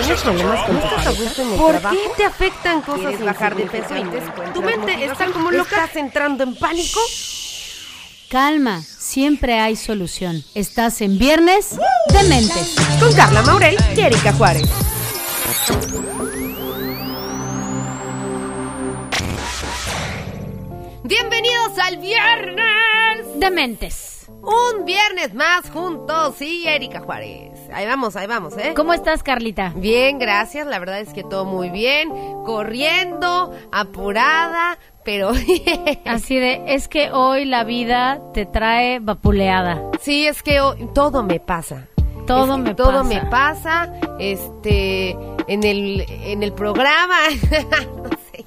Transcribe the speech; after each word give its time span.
¿Tienes 0.00 0.20
problemas 0.22 0.64
con 0.66 0.76
tu 0.76 0.82
pareja 0.82 1.42
en 1.42 1.50
el 1.52 1.56
¿Por 1.58 1.70
trabajo? 1.72 1.96
qué 1.96 2.10
te 2.16 2.24
afectan 2.24 2.80
cosas 2.82 3.00
¿Quieres 3.00 3.24
bajar 3.24 3.56
de 3.56 3.66
peso 3.66 3.96
y 3.96 4.04
te 4.04 4.20
Tu 4.52 4.62
mente 4.62 5.04
está 5.04 5.26
como 5.26 5.50
loca. 5.50 5.76
¿Estás 5.84 5.96
entrando 5.96 6.44
en 6.44 6.54
pánico? 6.54 7.00
Calma, 8.28 8.82
siempre 8.82 9.58
hay 9.58 9.76
solución. 9.76 10.44
Estás 10.54 11.00
en 11.00 11.18
Viernes 11.18 11.76
de 12.12 12.22
Mentes. 12.24 12.74
Con 13.00 13.12
Carla 13.14 13.42
Maurel 13.42 13.76
y 13.96 14.00
Erika 14.00 14.32
Juárez. 14.32 14.68
Bienvenidos 21.04 21.78
al 21.78 21.96
viernes. 21.98 23.26
De 23.36 23.50
Mentes. 23.50 24.15
Un 24.46 24.84
viernes 24.84 25.34
más 25.34 25.68
juntos 25.70 26.40
y 26.40 26.66
Erika 26.68 27.00
Juárez. 27.00 27.58
Ahí 27.74 27.84
vamos, 27.86 28.14
ahí 28.14 28.28
vamos, 28.28 28.56
¿eh? 28.56 28.74
¿Cómo 28.76 28.92
estás, 28.94 29.22
Carlita? 29.24 29.72
Bien, 29.74 30.18
gracias. 30.20 30.66
La 30.68 30.78
verdad 30.78 31.00
es 31.00 31.12
que 31.12 31.24
todo 31.24 31.44
muy 31.44 31.68
bien. 31.70 32.10
Corriendo, 32.44 33.52
apurada, 33.72 34.78
pero 35.04 35.32
Así 36.04 36.36
de, 36.38 36.62
es 36.68 36.86
que 36.86 37.10
hoy 37.10 37.44
la 37.44 37.64
vida 37.64 38.20
te 38.34 38.46
trae 38.46 39.00
vapuleada. 39.00 39.82
sí, 40.00 40.26
es 40.28 40.42
que 40.44 40.60
hoy- 40.60 40.88
todo 40.94 41.24
me 41.24 41.40
pasa. 41.40 41.88
Todo 42.28 42.56
Es 42.56 42.62
que 42.62 42.68
me 42.68 42.74
todo 42.74 42.92
pasa. 42.92 43.04
me 43.04 43.20
pasa. 43.30 43.92
Este, 44.20 45.10
en 45.48 45.64
el, 45.64 46.04
en 46.08 46.42
el 46.44 46.52
programa. 46.52 47.16
no 47.96 48.10
sé. 48.32 48.44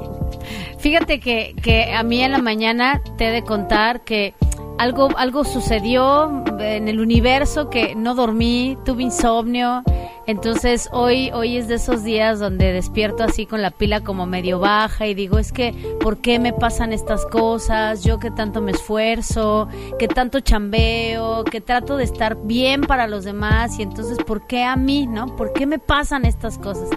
Fíjate 0.80 1.20
que, 1.20 1.56
que 1.62 1.94
a 1.94 2.04
mí 2.04 2.22
en 2.24 2.32
la 2.32 2.40
mañana 2.40 3.02
te 3.18 3.28
he 3.28 3.32
de 3.32 3.44
contar 3.44 4.02
que 4.06 4.34
algo, 4.80 5.10
algo 5.18 5.44
sucedió 5.44 6.44
en 6.58 6.88
el 6.88 7.02
universo 7.02 7.70
que 7.70 7.96
no 7.96 8.16
dormí, 8.16 8.78
tuve 8.86 9.04
insomnio. 9.04 9.84
Entonces 10.26 10.90
hoy, 10.94 11.32
hoy 11.34 11.58
es 11.58 11.68
de 11.68 11.76
esos 11.76 12.04
días 12.04 12.40
donde 12.40 12.72
despierto 12.72 13.24
así 13.24 13.46
con 13.46 13.62
la 13.62 13.72
pila 13.72 14.02
como 14.02 14.26
medio 14.26 14.60
baja 14.60 15.06
y 15.08 15.14
digo, 15.14 15.38
es 15.38 15.52
que, 15.52 15.74
¿por 16.00 16.20
qué 16.20 16.40
me 16.40 16.54
pasan 16.54 16.94
estas 16.94 17.26
cosas? 17.26 18.04
Yo 18.06 18.20
que 18.20 18.32
tanto 18.32 18.62
me 18.62 18.72
esfuerzo, 18.72 19.68
que 19.98 20.08
tanto 20.08 20.40
chambeo, 20.40 21.44
que 21.44 21.60
trato 21.60 21.98
de 21.98 22.06
estar 22.06 22.38
bien 22.44 22.82
para 22.82 23.08
los 23.08 23.26
demás 23.26 23.80
y 23.80 23.82
entonces, 23.82 24.18
¿por 24.20 24.48
qué 24.48 24.64
a 24.64 24.78
mí, 24.78 25.08
no? 25.08 25.36
¿Por 25.36 25.52
qué 25.52 25.66
me 25.66 25.80
pasan 25.80 26.24
estas 26.24 26.58
cosas? 26.58 26.90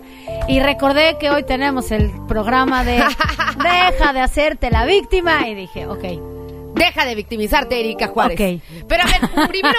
Y 0.46 0.60
recordé 0.60 1.16
que 1.18 1.30
hoy 1.30 1.42
tenemos 1.42 1.90
el 1.90 2.12
programa 2.28 2.84
de 2.84 2.98
Deja 3.56 4.12
de 4.12 4.20
hacerte 4.20 4.70
la 4.70 4.86
víctima 4.86 5.48
y 5.48 5.54
dije, 5.54 5.86
ok, 5.86 6.31
Deja 6.86 7.04
de 7.04 7.14
victimizarte, 7.14 7.78
Erika 7.78 8.08
Juárez. 8.08 8.38
Ok. 8.40 8.62
Pero 8.88 9.02
a 9.02 9.06
ver, 9.06 9.48
primero, 9.48 9.78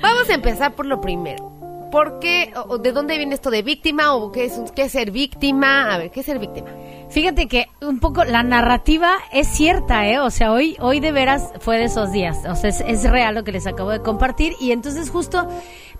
vamos 0.00 0.28
a 0.28 0.34
empezar 0.34 0.74
por 0.74 0.86
lo 0.86 1.00
primero. 1.00 1.50
¿Por 1.90 2.18
qué, 2.20 2.52
o- 2.68 2.78
de 2.78 2.92
dónde 2.92 3.18
viene 3.18 3.34
esto 3.34 3.50
de 3.50 3.62
víctima 3.62 4.14
o 4.14 4.32
qué 4.32 4.46
es, 4.46 4.58
qué 4.74 4.82
es 4.84 4.92
ser 4.92 5.10
víctima? 5.10 5.92
A 5.94 5.98
ver, 5.98 6.10
¿qué 6.10 6.20
es 6.20 6.26
ser 6.26 6.38
víctima? 6.38 6.68
Fíjate 7.10 7.48
que 7.48 7.66
un 7.82 8.00
poco 8.00 8.24
la 8.24 8.42
narrativa 8.42 9.12
es 9.30 9.46
cierta, 9.48 10.06
¿eh? 10.08 10.18
O 10.18 10.30
sea, 10.30 10.52
hoy, 10.52 10.76
hoy 10.80 11.00
de 11.00 11.12
veras 11.12 11.52
fue 11.60 11.76
de 11.76 11.84
esos 11.84 12.10
días. 12.12 12.38
O 12.48 12.54
sea, 12.56 12.70
es, 12.70 12.80
es 12.80 13.02
real 13.10 13.34
lo 13.34 13.44
que 13.44 13.52
les 13.52 13.66
acabo 13.66 13.90
de 13.90 14.00
compartir. 14.00 14.54
Y 14.58 14.72
entonces 14.72 15.10
justo 15.10 15.46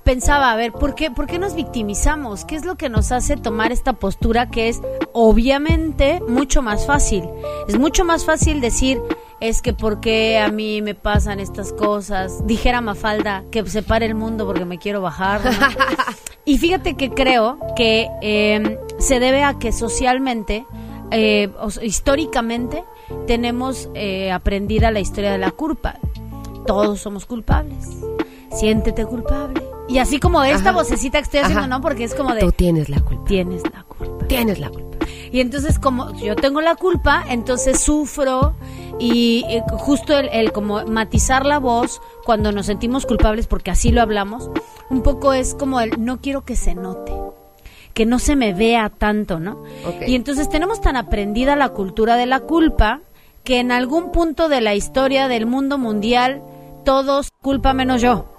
pensaba, 0.02 0.50
a 0.50 0.56
ver, 0.56 0.72
¿por 0.72 0.94
qué, 0.94 1.10
¿por 1.10 1.26
qué 1.26 1.38
nos 1.38 1.54
victimizamos? 1.54 2.46
¿Qué 2.46 2.56
es 2.56 2.64
lo 2.64 2.76
que 2.76 2.88
nos 2.88 3.12
hace 3.12 3.36
tomar 3.36 3.70
esta 3.70 3.92
postura 3.92 4.48
que 4.50 4.68
es 4.70 4.80
obviamente 5.12 6.20
mucho 6.26 6.62
más 6.62 6.86
fácil? 6.86 7.24
Es 7.68 7.78
mucho 7.78 8.04
más 8.06 8.24
fácil 8.24 8.62
decir, 8.62 8.98
es 9.42 9.60
que 9.60 9.72
¿por 9.72 10.00
qué 10.00 10.38
a 10.38 10.48
mí 10.48 10.80
me 10.82 10.94
pasan 10.94 11.40
estas 11.40 11.72
cosas? 11.72 12.46
Dijera 12.46 12.80
Mafalda, 12.80 13.42
que 13.50 13.66
se 13.66 13.82
pare 13.82 14.06
el 14.06 14.14
mundo 14.14 14.46
porque 14.46 14.64
me 14.64 14.78
quiero 14.78 15.02
bajar. 15.02 15.40
¿no? 15.44 15.50
Y 16.44 16.58
fíjate 16.58 16.94
que 16.94 17.10
creo 17.10 17.58
que 17.76 18.08
eh, 18.20 18.76
se 18.98 19.20
debe 19.20 19.44
a 19.44 19.58
que 19.60 19.70
socialmente, 19.70 20.66
eh, 21.12 21.50
o 21.60 21.68
históricamente, 21.82 22.82
tenemos 23.28 23.88
eh, 23.94 24.32
aprendida 24.32 24.90
la 24.90 24.98
historia 24.98 25.30
de 25.30 25.38
la 25.38 25.52
culpa. 25.52 25.98
Todos 26.66 27.00
somos 27.00 27.26
culpables. 27.26 27.86
Siéntete 28.50 29.06
culpable. 29.06 29.62
Y 29.88 29.98
así 29.98 30.18
como 30.18 30.42
esta 30.42 30.70
Ajá. 30.70 30.78
vocecita 30.78 31.18
que 31.18 31.24
estoy 31.24 31.40
haciendo, 31.40 31.60
Ajá. 31.60 31.68
¿no? 31.68 31.80
Porque 31.80 32.04
es 32.04 32.14
como 32.14 32.34
de, 32.34 32.40
Tú 32.40 32.50
tienes 32.52 32.88
la 32.88 33.00
culpa. 33.00 33.24
tienes 33.24 33.62
la 33.72 33.84
culpa. 33.84 34.26
Tienes 34.26 34.58
la 34.58 34.70
culpa. 34.70 34.81
Y 35.32 35.40
entonces 35.40 35.78
como 35.78 36.14
yo 36.18 36.36
tengo 36.36 36.60
la 36.60 36.76
culpa, 36.76 37.24
entonces 37.28 37.80
sufro 37.80 38.54
y 38.98 39.44
justo 39.78 40.16
el, 40.16 40.28
el 40.28 40.52
como 40.52 40.84
matizar 40.84 41.46
la 41.46 41.58
voz 41.58 42.00
cuando 42.24 42.52
nos 42.52 42.66
sentimos 42.66 43.06
culpables, 43.06 43.46
porque 43.46 43.70
así 43.70 43.90
lo 43.90 44.02
hablamos, 44.02 44.50
un 44.90 45.02
poco 45.02 45.32
es 45.32 45.54
como 45.54 45.80
el 45.80 46.04
no 46.04 46.20
quiero 46.20 46.44
que 46.44 46.54
se 46.54 46.74
note 46.74 47.12
que 47.94 48.06
no 48.06 48.18
se 48.18 48.36
me 48.36 48.54
vea 48.54 48.88
tanto, 48.88 49.38
¿no? 49.38 49.64
Y 50.06 50.14
entonces 50.14 50.48
tenemos 50.48 50.80
tan 50.80 50.96
aprendida 50.96 51.56
la 51.56 51.70
cultura 51.70 52.16
de 52.16 52.26
la 52.26 52.40
culpa 52.40 53.00
que 53.44 53.60
en 53.60 53.72
algún 53.72 54.12
punto 54.12 54.48
de 54.48 54.60
la 54.60 54.74
historia 54.74 55.28
del 55.28 55.46
mundo 55.46 55.78
mundial 55.78 56.42
todos 56.84 57.30
culpa 57.42 57.74
menos 57.74 58.00
yo. 58.00 58.31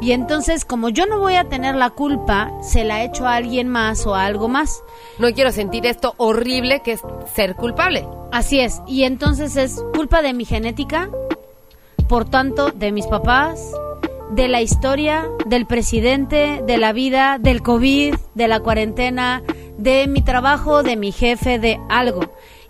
Y 0.00 0.12
entonces, 0.12 0.64
como 0.64 0.88
yo 0.90 1.06
no 1.06 1.18
voy 1.18 1.36
a 1.36 1.48
tener 1.48 1.74
la 1.74 1.90
culpa, 1.90 2.52
se 2.62 2.84
la 2.84 3.02
echo 3.02 3.26
a 3.26 3.36
alguien 3.36 3.68
más 3.68 4.06
o 4.06 4.14
a 4.14 4.26
algo 4.26 4.48
más. 4.48 4.82
No 5.18 5.32
quiero 5.32 5.52
sentir 5.52 5.86
esto 5.86 6.14
horrible 6.18 6.80
que 6.80 6.92
es 6.92 7.02
ser 7.34 7.56
culpable. 7.56 8.06
Así 8.30 8.60
es. 8.60 8.82
Y 8.86 9.04
entonces 9.04 9.56
es 9.56 9.82
culpa 9.94 10.20
de 10.20 10.34
mi 10.34 10.44
genética, 10.44 11.08
por 12.08 12.28
tanto, 12.28 12.70
de 12.70 12.92
mis 12.92 13.06
papás, 13.06 13.72
de 14.30 14.48
la 14.48 14.60
historia, 14.60 15.26
del 15.46 15.66
presidente, 15.66 16.62
de 16.66 16.76
la 16.76 16.92
vida, 16.92 17.38
del 17.40 17.62
COVID, 17.62 18.14
de 18.34 18.48
la 18.48 18.60
cuarentena, 18.60 19.42
de 19.78 20.06
mi 20.06 20.22
trabajo, 20.22 20.82
de 20.82 20.96
mi 20.96 21.12
jefe, 21.12 21.58
de 21.58 21.80
algo. 21.88 22.20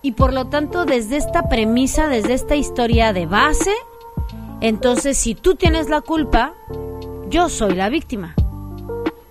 Y 0.03 0.13
por 0.13 0.33
lo 0.33 0.47
tanto, 0.47 0.85
desde 0.85 1.17
esta 1.17 1.49
premisa, 1.49 2.09
desde 2.09 2.35
esta 2.35 2.55
historia 2.55 3.13
de 3.13 3.27
base, 3.27 3.75
entonces 4.61 5.19
si 5.19 5.35
tú 5.35 5.55
tienes 5.55 5.89
la 5.89 6.01
culpa, 6.01 6.55
yo 7.29 7.49
soy 7.49 7.75
la 7.75 7.89
víctima, 7.89 8.35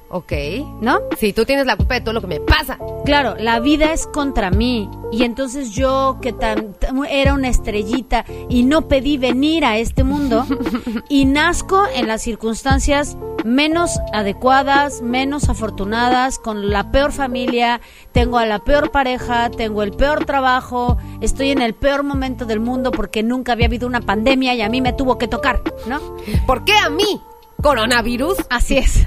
Ok. 0.08 0.32
¿no? 0.80 1.00
Si 1.18 1.34
tú 1.34 1.44
tienes 1.46 1.66
la 1.66 1.76
culpa 1.76 1.96
de 1.96 2.02
todo 2.02 2.14
lo 2.14 2.22
que 2.22 2.28
me 2.28 2.40
pasa. 2.40 2.78
Claro, 3.04 3.36
la 3.38 3.60
vida 3.60 3.92
es 3.92 4.08
contra 4.08 4.50
mí 4.50 4.90
y 5.12 5.24
entonces 5.24 5.72
yo 5.72 6.20
que 6.22 6.32
tan, 6.32 6.74
tan- 6.74 7.04
era 7.06 7.34
una 7.34 7.50
estrellita 7.50 8.24
y 8.48 8.64
no 8.64 8.88
pedí 8.88 9.18
venir 9.18 9.66
a 9.66 9.78
este 9.78 10.04
mundo 10.06 10.46
y 11.10 11.26
nazco 11.26 11.84
en 11.94 12.08
las 12.08 12.22
circunstancias 12.22 13.18
menos 13.44 14.00
adecuadas, 14.14 15.02
menos 15.02 15.50
afortunadas, 15.50 16.40
con 16.40 16.70
la 16.70 16.92
peor 16.92 17.12
familia, 17.12 17.82
tengo 18.14 18.38
a 18.38 18.46
la 18.46 18.60
peor 18.60 18.92
pareja, 18.92 19.50
tengo 19.52 19.84
el 19.84 19.92
peor 19.92 20.24
trabajo, 20.26 20.98
estoy 21.20 21.50
en 21.52 21.62
el 21.62 21.74
peor 21.74 22.04
momento 22.04 22.46
del 22.46 22.60
mundo 22.62 22.92
porque 22.92 23.22
nunca 23.22 23.52
había 23.52 23.66
habido 23.68 23.86
una 23.86 24.02
pandemia 24.02 24.56
y 24.56 24.62
a 24.62 24.70
mí 24.70 24.82
me 24.82 24.94
tuvo 24.94 25.18
que 25.18 25.28
tocar, 25.28 25.62
¿no? 25.88 26.00
¿Por 26.48 26.64
qué 26.64 26.74
a 26.78 26.90
mí? 26.90 27.22
¿Coronavirus? 27.66 28.38
Así 28.52 28.78
es. 28.78 29.04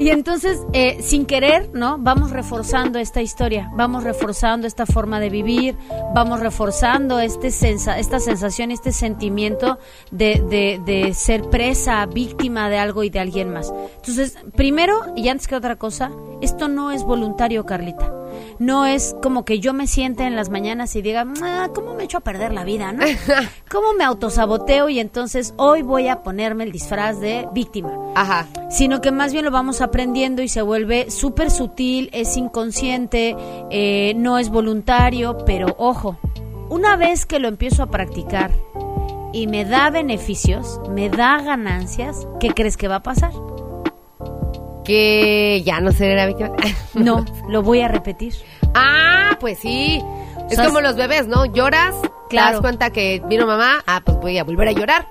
Y 0.00 0.08
entonces, 0.08 0.60
eh, 0.72 0.98
sin 1.02 1.24
querer, 1.24 1.70
¿no? 1.72 1.98
Vamos 1.98 2.32
reforzando 2.32 2.98
esta 2.98 3.22
historia, 3.22 3.70
vamos 3.76 4.02
reforzando 4.02 4.66
esta 4.66 4.86
forma 4.86 5.20
de 5.20 5.30
vivir, 5.30 5.76
vamos 6.12 6.40
reforzando 6.40 7.20
este 7.20 7.52
sensa 7.52 8.00
esta 8.00 8.18
sensación, 8.18 8.72
este 8.72 8.90
sentimiento 8.90 9.78
de, 10.10 10.42
de, 10.50 10.80
de 10.84 11.14
ser 11.14 11.48
presa, 11.48 12.04
víctima 12.06 12.68
de 12.68 12.78
algo 12.78 13.04
y 13.04 13.10
de 13.10 13.20
alguien 13.20 13.52
más. 13.52 13.72
Entonces, 13.94 14.36
primero, 14.56 15.12
y 15.14 15.28
antes 15.28 15.46
que 15.46 15.54
otra 15.54 15.76
cosa, 15.76 16.10
esto 16.40 16.66
no 16.66 16.90
es 16.90 17.04
voluntario, 17.04 17.64
Carlita. 17.64 18.21
No 18.58 18.86
es 18.86 19.14
como 19.22 19.44
que 19.44 19.60
yo 19.60 19.72
me 19.72 19.86
siente 19.86 20.24
en 20.24 20.36
las 20.36 20.50
mañanas 20.50 20.94
y 20.96 21.02
diga, 21.02 21.26
"Ah, 21.42 21.68
¿cómo 21.74 21.94
me 21.94 22.04
echo 22.04 22.18
a 22.18 22.20
perder 22.20 22.52
la 22.52 22.64
vida, 22.64 22.92
no? 22.92 23.04
¿Cómo 23.70 23.92
me 23.94 24.04
autosaboteo 24.04 24.88
y 24.88 25.00
entonces 25.00 25.54
hoy 25.56 25.82
voy 25.82 26.08
a 26.08 26.22
ponerme 26.22 26.64
el 26.64 26.72
disfraz 26.72 27.20
de 27.20 27.48
víctima? 27.52 27.90
Ajá. 28.14 28.46
sino 28.68 29.00
que 29.00 29.10
más 29.10 29.32
bien 29.32 29.44
lo 29.44 29.50
vamos 29.50 29.80
aprendiendo 29.80 30.42
y 30.42 30.48
se 30.48 30.60
vuelve 30.62 31.10
súper 31.10 31.50
sutil, 31.50 32.10
es 32.12 32.36
inconsciente, 32.36 33.36
eh, 33.70 34.12
no 34.16 34.38
es 34.38 34.48
voluntario, 34.50 35.38
pero 35.46 35.74
ojo, 35.78 36.18
una 36.68 36.96
vez 36.96 37.26
que 37.26 37.38
lo 37.38 37.48
empiezo 37.48 37.82
a 37.82 37.90
practicar 37.90 38.50
y 39.32 39.46
me 39.46 39.64
da 39.64 39.90
beneficios, 39.90 40.80
me 40.90 41.08
da 41.10 41.40
ganancias, 41.42 42.26
¿qué 42.40 42.50
crees 42.50 42.76
que 42.76 42.88
va 42.88 42.96
a 42.96 43.02
pasar? 43.02 43.32
Que 44.84 45.62
ya 45.64 45.80
no 45.80 45.92
seré 45.92 46.16
la 46.16 46.26
víctima. 46.26 46.50
No, 46.94 47.24
lo 47.48 47.62
voy 47.62 47.80
a 47.80 47.88
repetir. 47.88 48.34
Ah, 48.74 49.36
pues 49.40 49.58
sí. 49.60 50.02
Es 50.50 50.60
como 50.60 50.80
los 50.80 50.96
bebés, 50.96 51.26
¿no? 51.26 51.46
Lloras, 51.46 51.94
te 52.02 52.08
Claro. 52.28 52.52
das 52.52 52.60
cuenta 52.60 52.90
que 52.90 53.22
vino 53.28 53.46
mamá, 53.46 53.82
ah, 53.86 54.02
pues 54.04 54.18
voy 54.18 54.38
a 54.38 54.44
volver 54.44 54.68
a 54.68 54.72
llorar. 54.72 55.06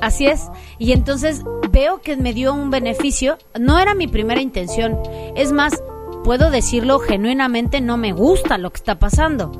Así 0.00 0.26
es. 0.26 0.48
Y 0.78 0.92
entonces 0.92 1.42
veo 1.70 2.00
que 2.00 2.16
me 2.16 2.32
dio 2.34 2.52
un 2.52 2.70
beneficio. 2.70 3.38
No 3.58 3.78
era 3.78 3.94
mi 3.94 4.08
primera 4.08 4.40
intención. 4.40 4.98
Es 5.36 5.52
más, 5.52 5.80
puedo 6.24 6.50
decirlo 6.50 6.98
genuinamente, 6.98 7.80
no 7.80 7.96
me 7.96 8.12
gusta 8.12 8.58
lo 8.58 8.70
que 8.70 8.78
está 8.78 8.98
pasando. 8.98 9.52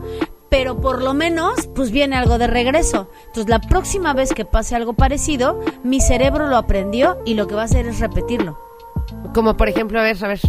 Pero 0.49 0.81
por 0.81 1.03
lo 1.03 1.15
menos, 1.15 1.69
pues 1.75 1.91
viene 1.91 2.17
algo 2.17 2.39
de 2.39 2.47
regreso. 2.49 3.09
Entonces, 3.27 3.49
la 3.49 3.61
próxima 3.61 4.13
vez 4.15 4.33
que 4.33 4.45
pase 4.45 4.75
algo 4.77 4.93
parecido, 4.95 5.61
mi 5.85 6.01
cerebro 6.01 6.49
lo 6.49 6.57
aprendió 6.57 7.19
y 7.25 7.35
lo 7.35 7.47
que 7.47 7.55
va 7.55 7.63
a 7.63 7.67
hacer 7.67 7.87
es 7.87 7.99
repetirlo. 8.01 8.59
Como 9.35 9.57
por 9.57 9.69
ejemplo, 9.69 10.01
a 10.01 10.03
ver, 10.03 10.23
a 10.25 10.29
ver. 10.29 10.41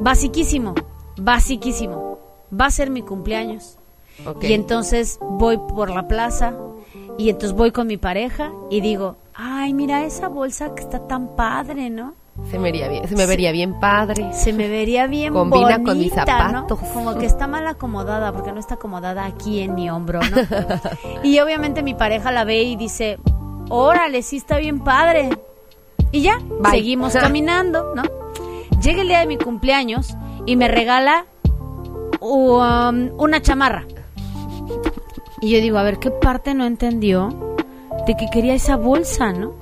basiquísimo, 0.00 0.74
basiquísimo. 1.16 2.18
Va 2.58 2.66
a 2.66 2.70
ser 2.70 2.90
mi 2.90 3.02
cumpleaños. 3.02 3.78
Ok. 4.26 4.44
Y 4.44 4.52
entonces 4.52 5.18
voy 5.20 5.58
por 5.58 5.90
la 5.90 6.06
plaza 6.06 6.54
y 7.18 7.30
entonces 7.30 7.56
voy 7.56 7.72
con 7.72 7.86
mi 7.86 7.96
pareja 7.96 8.52
y 8.70 8.80
digo, 8.80 9.16
ay, 9.34 9.74
mira 9.74 10.04
esa 10.04 10.28
bolsa 10.28 10.74
que 10.74 10.82
está 10.82 11.06
tan 11.06 11.34
padre, 11.36 11.90
¿no? 11.90 12.14
Se 12.50 12.58
me 12.58 12.64
vería 12.64 12.88
bien, 12.88 13.06
se 13.06 13.14
me 13.14 13.26
vería 13.26 13.52
bien 13.52 13.78
padre. 13.78 14.32
Se 14.32 14.52
me 14.52 14.68
vería 14.68 15.06
bien 15.06 15.32
Combina 15.32 15.78
bonita, 15.78 15.84
con 15.84 15.98
mis 15.98 16.12
zapatos. 16.12 16.80
¿no? 16.80 16.92
Como 16.92 17.16
que 17.16 17.26
está 17.26 17.46
mal 17.46 17.66
acomodada 17.68 18.32
porque 18.32 18.50
no 18.50 18.58
está 18.58 18.74
acomodada 18.74 19.24
aquí 19.24 19.60
en 19.60 19.74
mi 19.76 19.88
hombro, 19.88 20.20
¿no? 20.20 20.36
y 21.22 21.38
obviamente 21.38 21.82
mi 21.82 21.94
pareja 21.94 22.32
la 22.32 22.44
ve 22.44 22.62
y 22.64 22.74
dice, 22.74 23.18
órale, 23.68 24.22
sí 24.22 24.38
está 24.38 24.58
bien 24.58 24.80
padre. 24.80 25.30
Y 26.14 26.22
ya, 26.22 26.38
Bye. 26.60 26.70
seguimos 26.70 27.12
caminando, 27.20 27.92
¿no? 27.92 28.04
Llega 28.80 29.02
el 29.02 29.08
día 29.08 29.18
de 29.18 29.26
mi 29.26 29.36
cumpleaños 29.36 30.14
y 30.46 30.54
me 30.54 30.68
regala 30.68 31.26
um, 32.20 33.10
una 33.18 33.42
chamarra. 33.42 33.84
Y 35.40 35.50
yo 35.50 35.60
digo, 35.60 35.76
a 35.76 35.82
ver, 35.82 35.98
¿qué 35.98 36.12
parte 36.12 36.54
no 36.54 36.66
entendió 36.66 37.56
de 38.06 38.16
que 38.16 38.28
quería 38.32 38.54
esa 38.54 38.76
bolsa, 38.76 39.32
no? 39.32 39.54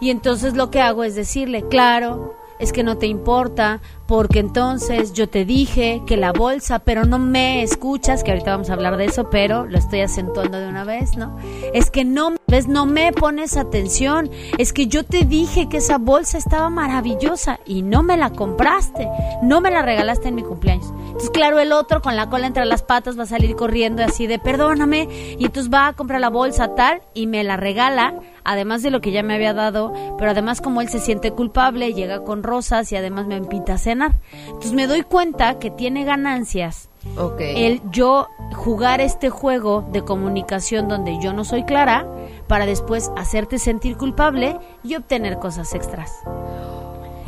Y 0.00 0.08
entonces 0.08 0.54
lo 0.54 0.70
que 0.70 0.80
hago 0.80 1.04
es 1.04 1.14
decirle, 1.14 1.68
claro, 1.68 2.34
es 2.58 2.72
que 2.72 2.82
no 2.82 2.98
te 2.98 3.06
importa, 3.06 3.80
porque 4.06 4.38
entonces 4.38 5.12
yo 5.12 5.28
te 5.28 5.44
dije 5.44 6.02
que 6.06 6.16
la 6.16 6.32
bolsa, 6.32 6.78
pero 6.78 7.04
no 7.04 7.18
me 7.18 7.62
escuchas, 7.62 8.22
que 8.22 8.30
ahorita 8.30 8.52
vamos 8.52 8.70
a 8.70 8.74
hablar 8.74 8.96
de 8.96 9.06
eso, 9.06 9.30
pero 9.30 9.66
lo 9.66 9.78
estoy 9.78 10.00
acentuando 10.00 10.58
de 10.58 10.68
una 10.68 10.84
vez, 10.84 11.16
¿no? 11.16 11.36
Es 11.72 11.90
que 11.90 12.04
no, 12.04 12.34
ves, 12.46 12.68
no 12.68 12.86
me 12.86 13.12
pones 13.12 13.56
atención, 13.56 14.30
es 14.58 14.72
que 14.72 14.86
yo 14.86 15.04
te 15.04 15.24
dije 15.24 15.68
que 15.68 15.78
esa 15.78 15.98
bolsa 15.98 16.38
estaba 16.38 16.70
maravillosa 16.70 17.60
y 17.66 17.82
no 17.82 18.02
me 18.02 18.16
la 18.16 18.30
compraste, 18.30 19.08
no 19.42 19.60
me 19.60 19.70
la 19.70 19.82
regalaste 19.82 20.28
en 20.28 20.36
mi 20.36 20.42
cumpleaños. 20.42 20.92
Entonces, 21.16 21.30
claro, 21.30 21.58
el 21.58 21.72
otro 21.72 22.02
con 22.02 22.14
la 22.14 22.28
cola 22.28 22.46
entre 22.46 22.66
las 22.66 22.82
patas 22.82 23.18
va 23.18 23.22
a 23.22 23.26
salir 23.26 23.56
corriendo 23.56 24.04
así 24.04 24.26
de, 24.26 24.38
perdóname, 24.38 25.08
y 25.38 25.46
entonces 25.46 25.72
va 25.72 25.86
a 25.86 25.92
comprar 25.94 26.20
la 26.20 26.28
bolsa 26.28 26.74
tal 26.74 27.00
y 27.14 27.26
me 27.26 27.42
la 27.42 27.56
regala, 27.56 28.20
además 28.44 28.82
de 28.82 28.90
lo 28.90 29.00
que 29.00 29.12
ya 29.12 29.22
me 29.22 29.34
había 29.34 29.54
dado, 29.54 29.94
pero 30.18 30.32
además 30.32 30.60
como 30.60 30.82
él 30.82 30.90
se 30.90 31.00
siente 31.00 31.30
culpable, 31.30 31.94
llega 31.94 32.22
con 32.22 32.42
rosas 32.42 32.92
y 32.92 32.96
además 32.96 33.26
me 33.26 33.38
invita 33.38 33.72
a 33.72 33.78
cenar. 33.78 34.12
Entonces 34.46 34.74
me 34.74 34.86
doy 34.86 35.04
cuenta 35.04 35.58
que 35.58 35.70
tiene 35.70 36.04
ganancias 36.04 36.90
Ok. 37.16 37.40
el 37.40 37.80
yo 37.90 38.28
jugar 38.54 39.00
este 39.00 39.30
juego 39.30 39.88
de 39.90 40.02
comunicación 40.02 40.86
donde 40.86 41.18
yo 41.22 41.32
no 41.32 41.44
soy 41.44 41.64
clara 41.64 42.06
para 42.46 42.66
después 42.66 43.10
hacerte 43.16 43.58
sentir 43.58 43.96
culpable 43.96 44.58
y 44.84 44.96
obtener 44.96 45.38
cosas 45.38 45.72
extras. 45.72 46.12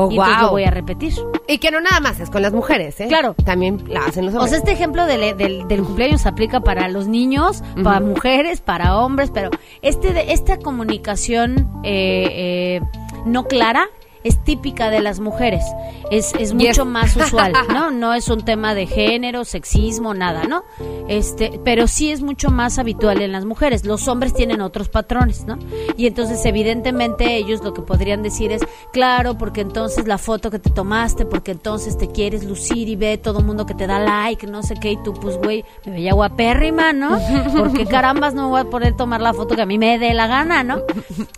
Oh, 0.01 0.09
y 0.11 0.15
entonces 0.15 0.37
lo 0.39 0.43
wow. 0.45 0.51
voy 0.53 0.65
a 0.65 0.71
repetir. 0.71 1.13
Y 1.47 1.59
que 1.59 1.71
no 1.71 1.81
nada 1.81 2.01
más 2.01 2.21
es 2.21 2.31
con 2.31 2.41
las 2.41 2.53
mujeres, 2.53 2.99
¿eh? 3.01 3.09
Claro. 3.09 3.35
También 3.45 3.83
la 3.89 4.07
hacen 4.07 4.25
los 4.25 4.35
O 4.35 4.39
hombres. 4.39 4.51
sea, 4.51 4.59
este 4.61 4.73
ejemplo 4.73 5.05
del, 5.07 5.37
del, 5.37 5.67
del 5.69 5.83
cumpleaños 5.83 6.21
se 6.23 6.29
aplica 6.29 6.61
para 6.61 6.89
los 6.89 7.09
niños, 7.09 7.63
para 7.83 8.01
mujeres, 8.01 8.61
para 8.61 8.97
hombres, 8.99 9.31
pero 9.35 9.51
este 9.83 10.13
de, 10.13 10.33
esta 10.33 10.59
comunicación 10.59 11.69
eh, 11.85 12.79
eh, 12.79 12.81
no 13.27 13.45
clara 13.49 13.89
es 14.29 14.43
típica 14.45 14.91
de 14.91 15.01
las 15.01 15.21
mujeres. 15.21 15.65
Es, 16.11 16.35
es 16.39 16.55
mucho 16.55 16.85
más 16.85 17.17
usual, 17.17 17.53
¿no? 17.73 17.91
No 17.91 18.15
es 18.15 18.29
un 18.29 18.45
tema 18.45 18.75
de 18.75 18.87
género, 18.87 19.45
sexismo, 19.45 20.15
nada, 20.15 20.45
¿no? 20.45 20.65
Este, 21.09 21.61
pero 21.65 21.87
sí 21.87 22.11
es 22.11 22.23
mucho 22.23 22.51
más 22.51 22.79
habitual 22.79 23.21
en 23.23 23.33
las 23.33 23.45
mujeres. 23.45 23.85
Los 23.85 24.09
hombres 24.09 24.35
tienen 24.35 24.61
otros 24.61 24.89
patrones, 24.89 25.45
¿no? 25.45 25.59
Y 25.97 26.07
entonces, 26.07 26.45
evidentemente, 26.45 27.37
ellos 27.37 27.63
lo 27.63 27.75
que 27.75 27.83
podrían 27.83 28.23
decir 28.23 28.53
es, 28.53 28.63
claro, 28.93 29.37
porque 29.37 29.63
entonces 29.63 30.07
la 30.07 30.19
foto 30.19 30.51
que 30.51 30.59
te 30.59 30.71
tomaste, 30.71 31.25
porque 31.25 31.53
entonces 31.53 31.97
te 31.97 32.09
quieres 32.09 32.45
lucir 32.45 32.89
y 32.89 32.97
ve 32.97 33.19
todo 33.19 33.41
el 33.41 33.45
mundo 33.47 33.67
que 33.67 33.75
te 33.75 33.87
da 33.87 33.99
like, 33.99 34.47
no 34.47 34.63
sé 34.63 34.75
qué, 34.75 34.93
y 34.93 35.03
tú, 35.03 35.15
pues, 35.15 35.37
güey, 35.39 35.65
me 35.85 35.93
veía 35.93 36.15
guapérrima, 36.15 36.93
¿no? 36.93 37.19
Porque 37.57 37.87
carambas 37.91 38.35
no 38.35 38.49
voy 38.49 38.61
a 38.61 38.65
poder 38.65 38.97
tomar 38.97 39.21
la 39.21 39.33
foto 39.33 39.57
que 39.57 39.63
a 39.63 39.67
mí 39.67 39.79
me 39.79 39.99
dé 39.99 40.15
la 40.15 40.27
gana, 40.27 40.63
¿no? 40.63 40.83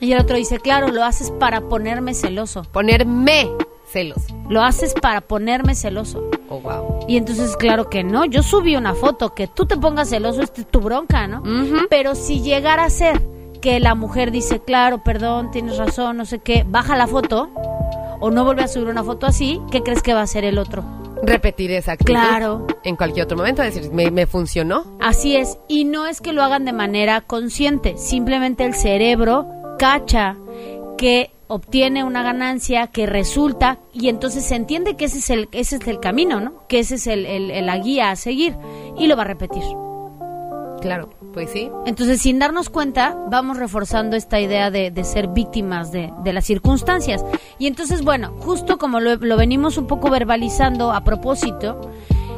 Y 0.00 0.12
el 0.12 0.20
otro 0.20 0.36
dice, 0.36 0.58
claro, 0.58 0.88
lo 0.88 1.04
haces 1.04 1.30
para 1.30 1.62
ponerme 1.62 2.14
celoso. 2.14 2.66
Ponerme 2.80 3.46
celos. 3.84 4.16
Lo 4.48 4.62
haces 4.62 4.94
para 4.94 5.20
ponerme 5.20 5.74
celoso. 5.74 6.30
Oh, 6.48 6.60
wow. 6.60 7.00
Y 7.06 7.18
entonces, 7.18 7.54
claro 7.58 7.90
que 7.90 8.02
no. 8.02 8.24
Yo 8.24 8.42
subí 8.42 8.74
una 8.74 8.94
foto. 8.94 9.34
Que 9.34 9.46
tú 9.48 9.66
te 9.66 9.76
pongas 9.76 10.08
celoso 10.08 10.40
es 10.40 10.50
tu 10.50 10.80
bronca, 10.80 11.26
¿no? 11.26 11.42
Pero 11.90 12.14
si 12.14 12.40
llegara 12.40 12.84
a 12.84 12.88
ser 12.88 13.20
que 13.60 13.80
la 13.80 13.94
mujer 13.94 14.30
dice, 14.30 14.60
claro, 14.60 15.04
perdón, 15.04 15.50
tienes 15.50 15.76
razón, 15.76 16.16
no 16.16 16.24
sé 16.24 16.38
qué, 16.38 16.64
baja 16.66 16.96
la 16.96 17.06
foto 17.06 17.50
o 18.18 18.30
no 18.30 18.46
vuelve 18.46 18.62
a 18.62 18.68
subir 18.68 18.88
una 18.88 19.04
foto 19.04 19.26
así, 19.26 19.60
¿qué 19.70 19.82
crees 19.82 20.02
que 20.02 20.14
va 20.14 20.20
a 20.20 20.22
hacer 20.24 20.44
el 20.44 20.56
otro? 20.56 20.82
Repetir 21.22 21.72
esa 21.72 21.92
actitud. 21.92 22.14
Claro. 22.14 22.66
En 22.82 22.96
cualquier 22.96 23.26
otro 23.26 23.36
momento, 23.36 23.60
decir, 23.60 23.92
me, 23.92 24.10
me 24.10 24.26
funcionó. 24.26 24.96
Así 25.02 25.36
es. 25.36 25.58
Y 25.68 25.84
no 25.84 26.06
es 26.06 26.22
que 26.22 26.32
lo 26.32 26.42
hagan 26.42 26.64
de 26.64 26.72
manera 26.72 27.20
consciente. 27.20 27.98
Simplemente 27.98 28.64
el 28.64 28.72
cerebro 28.72 29.46
cacha 29.78 30.38
que 30.96 31.30
obtiene 31.50 32.04
una 32.04 32.22
ganancia 32.22 32.86
que 32.86 33.06
resulta 33.06 33.80
y 33.92 34.08
entonces 34.08 34.44
se 34.44 34.54
entiende 34.54 34.96
que 34.96 35.06
ese 35.06 35.18
es 35.18 35.30
el, 35.30 35.48
ese 35.50 35.76
es 35.76 35.88
el 35.88 35.98
camino, 35.98 36.40
¿no? 36.40 36.66
Que 36.68 36.78
ese 36.78 36.94
es 36.94 37.08
el, 37.08 37.66
la 37.66 37.76
guía 37.78 38.12
a 38.12 38.16
seguir 38.16 38.56
y 38.96 39.08
lo 39.08 39.16
va 39.16 39.22
a 39.22 39.26
repetir. 39.26 39.64
Claro, 40.80 41.10
pues 41.34 41.50
sí. 41.50 41.68
Entonces, 41.86 42.22
sin 42.22 42.38
darnos 42.38 42.70
cuenta, 42.70 43.18
vamos 43.28 43.58
reforzando 43.58 44.14
esta 44.14 44.40
idea 44.40 44.70
de, 44.70 44.92
de 44.92 45.04
ser 45.04 45.26
víctimas 45.26 45.90
de, 45.90 46.12
de 46.22 46.32
las 46.32 46.44
circunstancias. 46.44 47.24
Y 47.58 47.66
entonces, 47.66 48.04
bueno, 48.04 48.32
justo 48.38 48.78
como 48.78 49.00
lo, 49.00 49.16
lo 49.16 49.36
venimos 49.36 49.76
un 49.76 49.88
poco 49.88 50.08
verbalizando 50.08 50.92
a 50.92 51.02
propósito, 51.02 51.80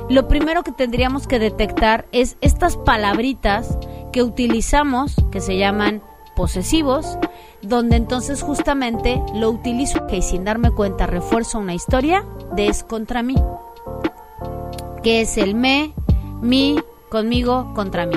lo 0.09 0.27
primero 0.27 0.63
que 0.63 0.73
tendríamos 0.73 1.27
que 1.27 1.39
detectar 1.39 2.07
es 2.13 2.39
estas 2.41 2.79
palabritas 2.79 3.79
que 4.11 4.23
utilizamos, 4.23 5.17
que 5.31 5.43
se 5.43 5.59
llaman 5.59 6.03
posesivos, 6.35 7.19
donde 7.63 7.97
entonces 7.97 8.43
justamente 8.43 9.23
lo 9.35 9.51
utilizo 9.51 10.07
y 10.11 10.23
sin 10.23 10.45
darme 10.45 10.73
cuenta 10.73 11.07
refuerzo 11.07 11.59
una 11.59 11.75
historia 11.75 12.25
de 12.55 12.67
es 12.67 12.85
contra 12.85 13.23
mí, 13.23 13.37
que 15.03 15.23
es 15.23 15.39
el 15.39 15.55
me, 15.55 15.95
mi, 16.41 16.77
conmigo, 17.09 17.73
contra 17.75 18.07
mí. 18.07 18.17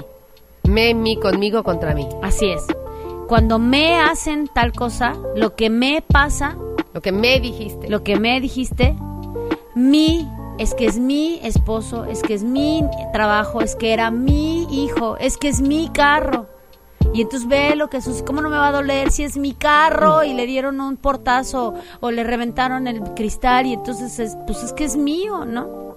Me, 0.64 0.94
mi, 0.94 1.18
conmigo, 1.18 1.64
contra 1.64 1.94
mí. 1.94 2.08
Así 2.24 2.48
es. 2.48 2.66
Cuando 3.28 3.60
me 3.60 4.00
hacen 4.00 4.48
tal 4.48 4.72
cosa, 4.72 5.14
lo 5.36 5.56
que 5.56 5.70
me 5.70 6.02
pasa, 6.02 6.58
Lo 6.94 7.02
que 7.02 7.12
me 7.12 7.40
dijiste. 7.40 7.90
lo 7.90 8.04
que 8.04 8.20
me 8.20 8.40
dijiste, 8.42 8.96
mi, 9.76 10.28
es 10.58 10.74
que 10.74 10.86
es 10.86 10.98
mi 10.98 11.40
esposo, 11.44 12.06
es 12.06 12.22
que 12.22 12.34
es 12.34 12.44
mi 12.44 12.84
trabajo, 13.14 13.62
es 13.62 13.76
que 13.76 13.94
era 13.94 14.12
mi 14.12 14.64
hijo, 14.86 15.18
es 15.18 15.38
que 15.38 15.50
es 15.50 15.62
mi 15.62 15.90
carro. 15.90 16.48
Y 17.16 17.22
entonces 17.22 17.48
ve 17.48 17.76
lo 17.76 17.90
que 17.90 18.02
sucede, 18.02 18.26
¿cómo 18.26 18.42
no 18.42 18.50
me 18.50 18.58
va 18.58 18.68
a 18.68 18.72
doler 18.72 19.10
si 19.10 19.24
es 19.24 19.38
mi 19.38 19.54
carro 19.54 20.24
y 20.24 20.34
le 20.34 20.46
dieron 20.46 20.82
un 20.82 20.98
portazo 20.98 21.74
o 22.02 22.12
le 22.12 22.24
reventaron 22.24 22.88
el 22.88 23.02
cristal 23.16 23.66
y 23.66 23.74
entonces 23.74 24.20
es, 24.20 24.38
pues 24.46 24.64
es 24.64 24.74
que 24.74 24.84
es 24.84 24.98
mío, 24.98 25.46
¿no? 25.46 25.96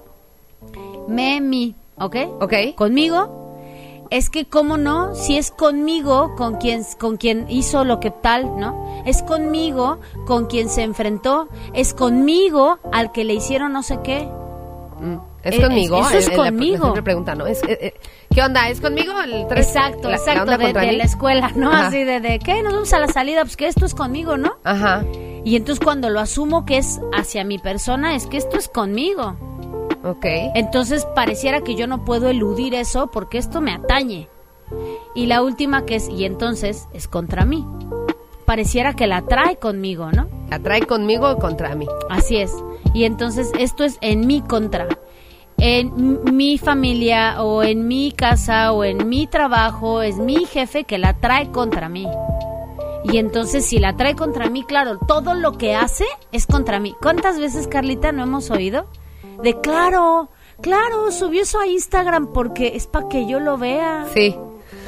Me, 1.09 1.41
mi, 1.41 1.75
¿ok? 1.97 2.17
¿Ok? 2.41 2.55
conmigo 2.77 4.07
es 4.11 4.31
que 4.31 4.47
cómo 4.47 4.79
no 4.79 5.15
si 5.15 5.37
es 5.37 5.51
conmigo 5.51 6.35
con 6.37 6.57
quien 6.57 6.83
con 6.99 7.19
quien 7.19 7.47
hizo 7.51 7.85
lo 7.85 8.01
que 8.01 8.11
tal 8.11 8.59
no 8.59 9.03
es 9.05 9.23
conmigo 9.23 9.99
con 10.27 10.47
quien 10.47 10.71
se 10.71 10.83
enfrentó 10.83 11.49
es 11.75 11.93
conmigo 11.93 12.79
al 12.91 13.13
que 13.13 13.25
le 13.25 13.35
hicieron 13.35 13.75
no 13.75 13.83
sé 13.83 13.99
qué 14.03 14.27
Mm. 15.01 15.19
Es 15.45 15.55
Eh, 15.55 15.63
conmigo. 15.63 16.01
eso 16.01 16.19
es 16.19 16.29
la- 16.29 16.37
conmigo. 16.37 16.95
¿no? 17.37 17.47
Es, 17.47 17.63
eh, 17.63 17.79
eh, 17.81 17.95
¿Qué 18.35 18.43
onda? 18.43 18.69
¿Es 18.69 18.81
conmigo? 18.81 19.13
El 19.21 19.47
tres- 19.49 19.69
exacto 19.69 20.03
la- 20.05 20.11
la 20.11 20.17
exacto 20.17 20.43
onda 20.53 20.59
de, 20.59 20.93
la 20.93 21.05
escuela 21.05 21.53
no 21.55 21.71
Ajá. 21.71 21.87
así 21.89 22.03
de, 22.05 22.21
de 22.21 22.39
qué 22.41 22.63
nos 22.63 22.73
vamos 22.73 22.93
a 22.93 22.99
la 22.99 23.07
salida 23.09 23.43
pues 23.43 23.57
que 23.57 23.67
esto 23.69 23.87
es 23.87 23.95
conmigo 23.95 24.37
no 24.37 24.57
Ajá. 24.65 25.05
y 25.45 25.55
entonces 25.57 25.83
cuando 25.85 26.11
lo 26.11 26.21
asumo 26.21 26.67
que 26.67 26.79
es 26.79 27.01
hacia 27.17 27.45
mi 27.45 27.59
persona 27.59 28.15
es 28.17 28.27
que 28.27 28.37
esto 28.37 28.57
es 28.59 28.69
conmigo 28.69 29.37
Ok. 30.05 30.25
Entonces 30.55 31.05
pareciera 31.17 31.61
que 31.63 31.75
yo 31.75 31.87
no 31.89 32.05
puedo 32.05 32.29
eludir 32.29 32.75
eso 32.75 33.09
porque 33.11 33.37
esto 33.37 33.61
me 33.61 33.73
atañe. 33.73 34.29
Y 35.15 35.27
la 35.27 35.43
última 35.43 35.85
que 35.87 35.97
es, 35.97 36.09
y 36.09 36.25
entonces 36.25 36.87
es 36.93 37.09
contra 37.09 37.45
mí. 37.45 37.67
Pareciera 38.45 38.95
que 38.95 39.09
la 39.09 39.23
trae 39.23 39.57
conmigo, 39.57 40.11
¿no? 40.13 40.29
¿La 40.51 40.61
trae 40.61 40.83
conmigo 40.87 41.29
o 41.29 41.37
contra 41.39 41.75
mí? 41.75 41.87
Así 42.09 42.37
es. 42.37 42.53
Y 42.95 43.05
entonces 43.05 43.51
esto 43.59 43.83
es 43.85 43.99
en 44.01 44.27
mi 44.27 44.41
contra. 44.41 44.87
En 45.61 46.37
mi 46.37 46.57
familia 46.57 47.43
o 47.43 47.65
en 47.65 47.89
mi 47.89 48.13
casa 48.13 48.73
o 48.73 48.85
en 48.85 49.09
mi 49.09 49.27
trabajo 49.27 50.03
es 50.03 50.17
mi 50.17 50.45
jefe 50.45 50.85
que 50.85 50.99
la 50.99 51.15
trae 51.15 51.51
contra 51.51 51.89
mí. 51.89 52.07
Y 53.05 53.19
entonces 53.19 53.67
si 53.67 53.79
la 53.79 53.97
trae 53.97 54.15
contra 54.15 54.49
mí, 54.51 54.65
claro, 54.65 54.99
todo 54.99 55.35
lo 55.35 55.53
que 55.53 55.75
hace 55.75 56.05
es 56.31 56.47
contra 56.47 56.79
mí. 56.79 56.95
¿Cuántas 57.01 57.41
veces, 57.41 57.67
Carlita, 57.67 58.13
no 58.13 58.23
hemos 58.23 58.51
oído? 58.51 58.87
De 59.43 59.61
claro, 59.61 60.31
claro, 60.61 61.11
subió 61.11 61.43
eso 61.43 61.61
a 61.61 61.67
Instagram 61.67 62.33
porque 62.33 62.77
es 62.77 62.87
para 62.87 63.09
que 63.09 63.27
yo 63.27 63.41
lo 63.41 63.59
vea. 63.59 64.07
Sí. 64.15 64.37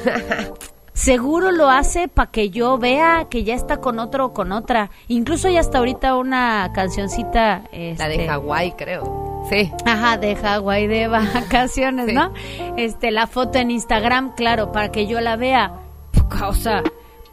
seguro 0.93 1.51
lo 1.51 1.69
hace 1.69 2.07
para 2.07 2.31
que 2.31 2.49
yo 2.49 2.77
vea 2.77 3.27
que 3.29 3.43
ya 3.43 3.55
está 3.55 3.77
con 3.77 3.99
otro 3.99 4.27
o 4.27 4.33
con 4.33 4.51
otra. 4.51 4.91
Incluso 5.07 5.47
hay 5.47 5.57
hasta 5.57 5.79
ahorita 5.79 6.15
una 6.15 6.71
cancioncita. 6.73 7.63
La 7.71 8.07
de 8.07 8.15
este, 8.15 8.27
Hawái, 8.27 8.73
creo. 8.73 9.30
Sí. 9.51 9.71
Ajá, 9.85 10.17
de 10.17 10.35
Hawái 10.35 10.87
de 10.87 11.07
vacaciones, 11.07 12.07
Sí. 12.07 12.13
¿no? 12.13 12.33
Este, 12.77 13.11
la 13.11 13.27
foto 13.27 13.59
en 13.59 13.69
Instagram, 13.69 14.33
claro, 14.33 14.71
para 14.71 14.91
que 14.91 15.05
yo 15.07 15.19
la 15.21 15.35
vea. 15.35 15.73
O 16.47 16.53
sea, 16.53 16.81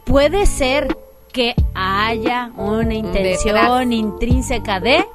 puede 0.03 0.45
ser 0.45 0.95
que 1.31 1.55
haya 1.73 2.51
una 2.57 2.93
intención 2.93 3.55
Detrás. 3.55 3.85
intrínseca 3.91 4.79
de, 4.79 5.05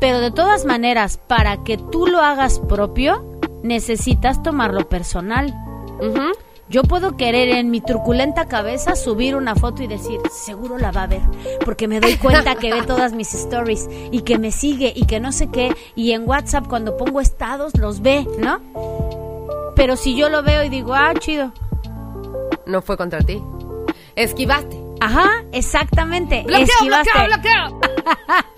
pero 0.00 0.20
de 0.20 0.30
todas 0.30 0.64
maneras, 0.64 1.18
para 1.26 1.64
que 1.64 1.76
tú 1.76 2.06
lo 2.06 2.20
hagas 2.20 2.60
propio, 2.60 3.24
necesitas 3.62 4.42
tomarlo 4.42 4.88
personal. 4.88 5.52
Ujú. 6.00 6.32
Yo 6.68 6.82
puedo 6.82 7.16
querer 7.16 7.50
en 7.50 7.70
mi 7.70 7.80
truculenta 7.80 8.46
cabeza 8.46 8.96
subir 8.96 9.36
una 9.36 9.54
foto 9.54 9.82
y 9.82 9.86
decir, 9.86 10.18
seguro 10.30 10.78
la 10.78 10.92
va 10.92 11.02
a 11.02 11.06
ver, 11.06 11.20
porque 11.64 11.86
me 11.88 12.00
doy 12.00 12.16
cuenta 12.16 12.54
que 12.54 12.72
ve 12.72 12.82
todas 12.82 13.12
mis 13.12 13.34
stories 13.34 13.86
y 14.10 14.22
que 14.22 14.38
me 14.38 14.50
sigue 14.50 14.92
y 14.96 15.04
que 15.04 15.20
no 15.20 15.30
sé 15.30 15.48
qué, 15.50 15.74
y 15.94 16.12
en 16.12 16.26
WhatsApp 16.26 16.66
cuando 16.66 16.96
pongo 16.96 17.20
estados 17.20 17.76
los 17.78 18.00
ve, 18.00 18.26
¿no? 18.38 18.62
Pero 19.76 19.96
si 19.96 20.16
yo 20.16 20.30
lo 20.30 20.42
veo 20.42 20.64
y 20.64 20.70
digo, 20.70 20.94
ah, 20.94 21.12
chido. 21.18 21.52
No 22.66 22.80
fue 22.80 22.96
contra 22.96 23.20
ti. 23.20 23.42
Esquivaste. 24.16 24.80
Ajá, 25.00 25.44
exactamente. 25.52 26.44
Bloqueo, 26.46 26.64
esquivaste. 26.64 27.10
bloqueo, 27.26 27.78
bloqueo. 27.78 28.44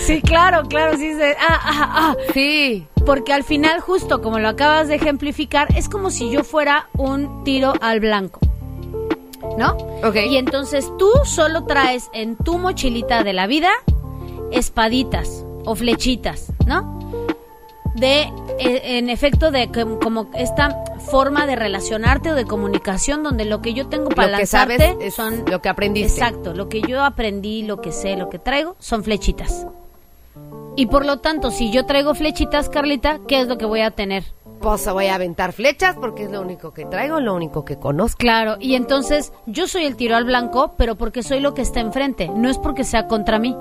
Sí, 0.00 0.20
claro, 0.22 0.62
claro, 0.68 0.96
sí. 0.96 1.14
se- 1.14 1.36
ah, 1.40 1.60
ah, 1.62 1.92
ah. 1.94 2.16
Sí. 2.34 2.86
Porque 3.06 3.32
al 3.32 3.44
final, 3.44 3.80
justo 3.80 4.20
como 4.22 4.38
lo 4.38 4.48
acabas 4.48 4.88
de 4.88 4.96
ejemplificar, 4.96 5.68
es 5.76 5.88
como 5.88 6.10
si 6.10 6.30
yo 6.30 6.44
fuera 6.44 6.88
un 6.98 7.44
tiro 7.44 7.72
al 7.80 8.00
blanco. 8.00 8.40
¿No? 9.58 9.72
Ok. 10.04 10.16
Y 10.28 10.36
entonces 10.36 10.90
tú 10.98 11.10
solo 11.24 11.64
traes 11.64 12.08
en 12.12 12.36
tu 12.36 12.58
mochilita 12.58 13.22
de 13.24 13.32
la 13.32 13.46
vida 13.46 13.70
espaditas 14.52 15.44
o 15.64 15.74
flechitas, 15.74 16.52
¿no? 16.66 16.98
De, 17.94 18.30
en 18.60 19.10
efecto, 19.10 19.50
de 19.50 19.68
que- 19.70 19.84
como 20.02 20.30
esta 20.34 20.84
forma 21.10 21.46
de 21.46 21.56
relacionarte 21.56 22.30
o 22.30 22.34
de 22.34 22.44
comunicación 22.44 23.22
donde 23.22 23.44
lo 23.44 23.60
que 23.62 23.74
yo 23.74 23.88
tengo 23.88 24.08
para 24.10 24.28
Lo 24.28 24.36
que 24.36 24.42
lanzarte 24.42 24.78
sabes 24.78 25.14
son 25.14 25.44
lo 25.50 25.60
que 25.62 25.68
aprendiste. 25.68 26.20
Exacto, 26.20 26.54
lo 26.54 26.68
que 26.68 26.82
yo 26.82 27.02
aprendí, 27.02 27.62
lo 27.62 27.80
que 27.80 27.92
sé, 27.92 28.16
lo 28.16 28.28
que 28.28 28.38
traigo 28.38 28.76
son 28.78 29.02
flechitas. 29.04 29.66
Y 30.76 30.86
por 30.86 31.04
lo 31.04 31.18
tanto, 31.18 31.50
si 31.50 31.70
yo 31.72 31.84
traigo 31.84 32.14
flechitas, 32.14 32.68
Carlita, 32.68 33.18
¿qué 33.26 33.40
es 33.40 33.48
lo 33.48 33.58
que 33.58 33.66
voy 33.66 33.80
a 33.80 33.90
tener? 33.90 34.24
Pues 34.60 34.86
voy 34.92 35.06
a 35.06 35.14
aventar 35.14 35.52
flechas 35.52 35.96
porque 35.98 36.24
es 36.24 36.30
lo 36.30 36.42
único 36.42 36.72
que 36.72 36.84
traigo, 36.84 37.18
lo 37.18 37.34
único 37.34 37.64
que 37.64 37.76
conozco. 37.78 38.18
Claro, 38.18 38.56
y 38.60 38.74
entonces 38.74 39.32
yo 39.46 39.66
soy 39.66 39.84
el 39.84 39.96
tiro 39.96 40.16
al 40.16 40.24
blanco, 40.24 40.74
pero 40.76 40.96
porque 40.96 41.22
soy 41.22 41.40
lo 41.40 41.54
que 41.54 41.62
está 41.62 41.80
enfrente, 41.80 42.28
no 42.28 42.48
es 42.50 42.58
porque 42.58 42.84
sea 42.84 43.06
contra 43.06 43.38
mí. 43.38 43.56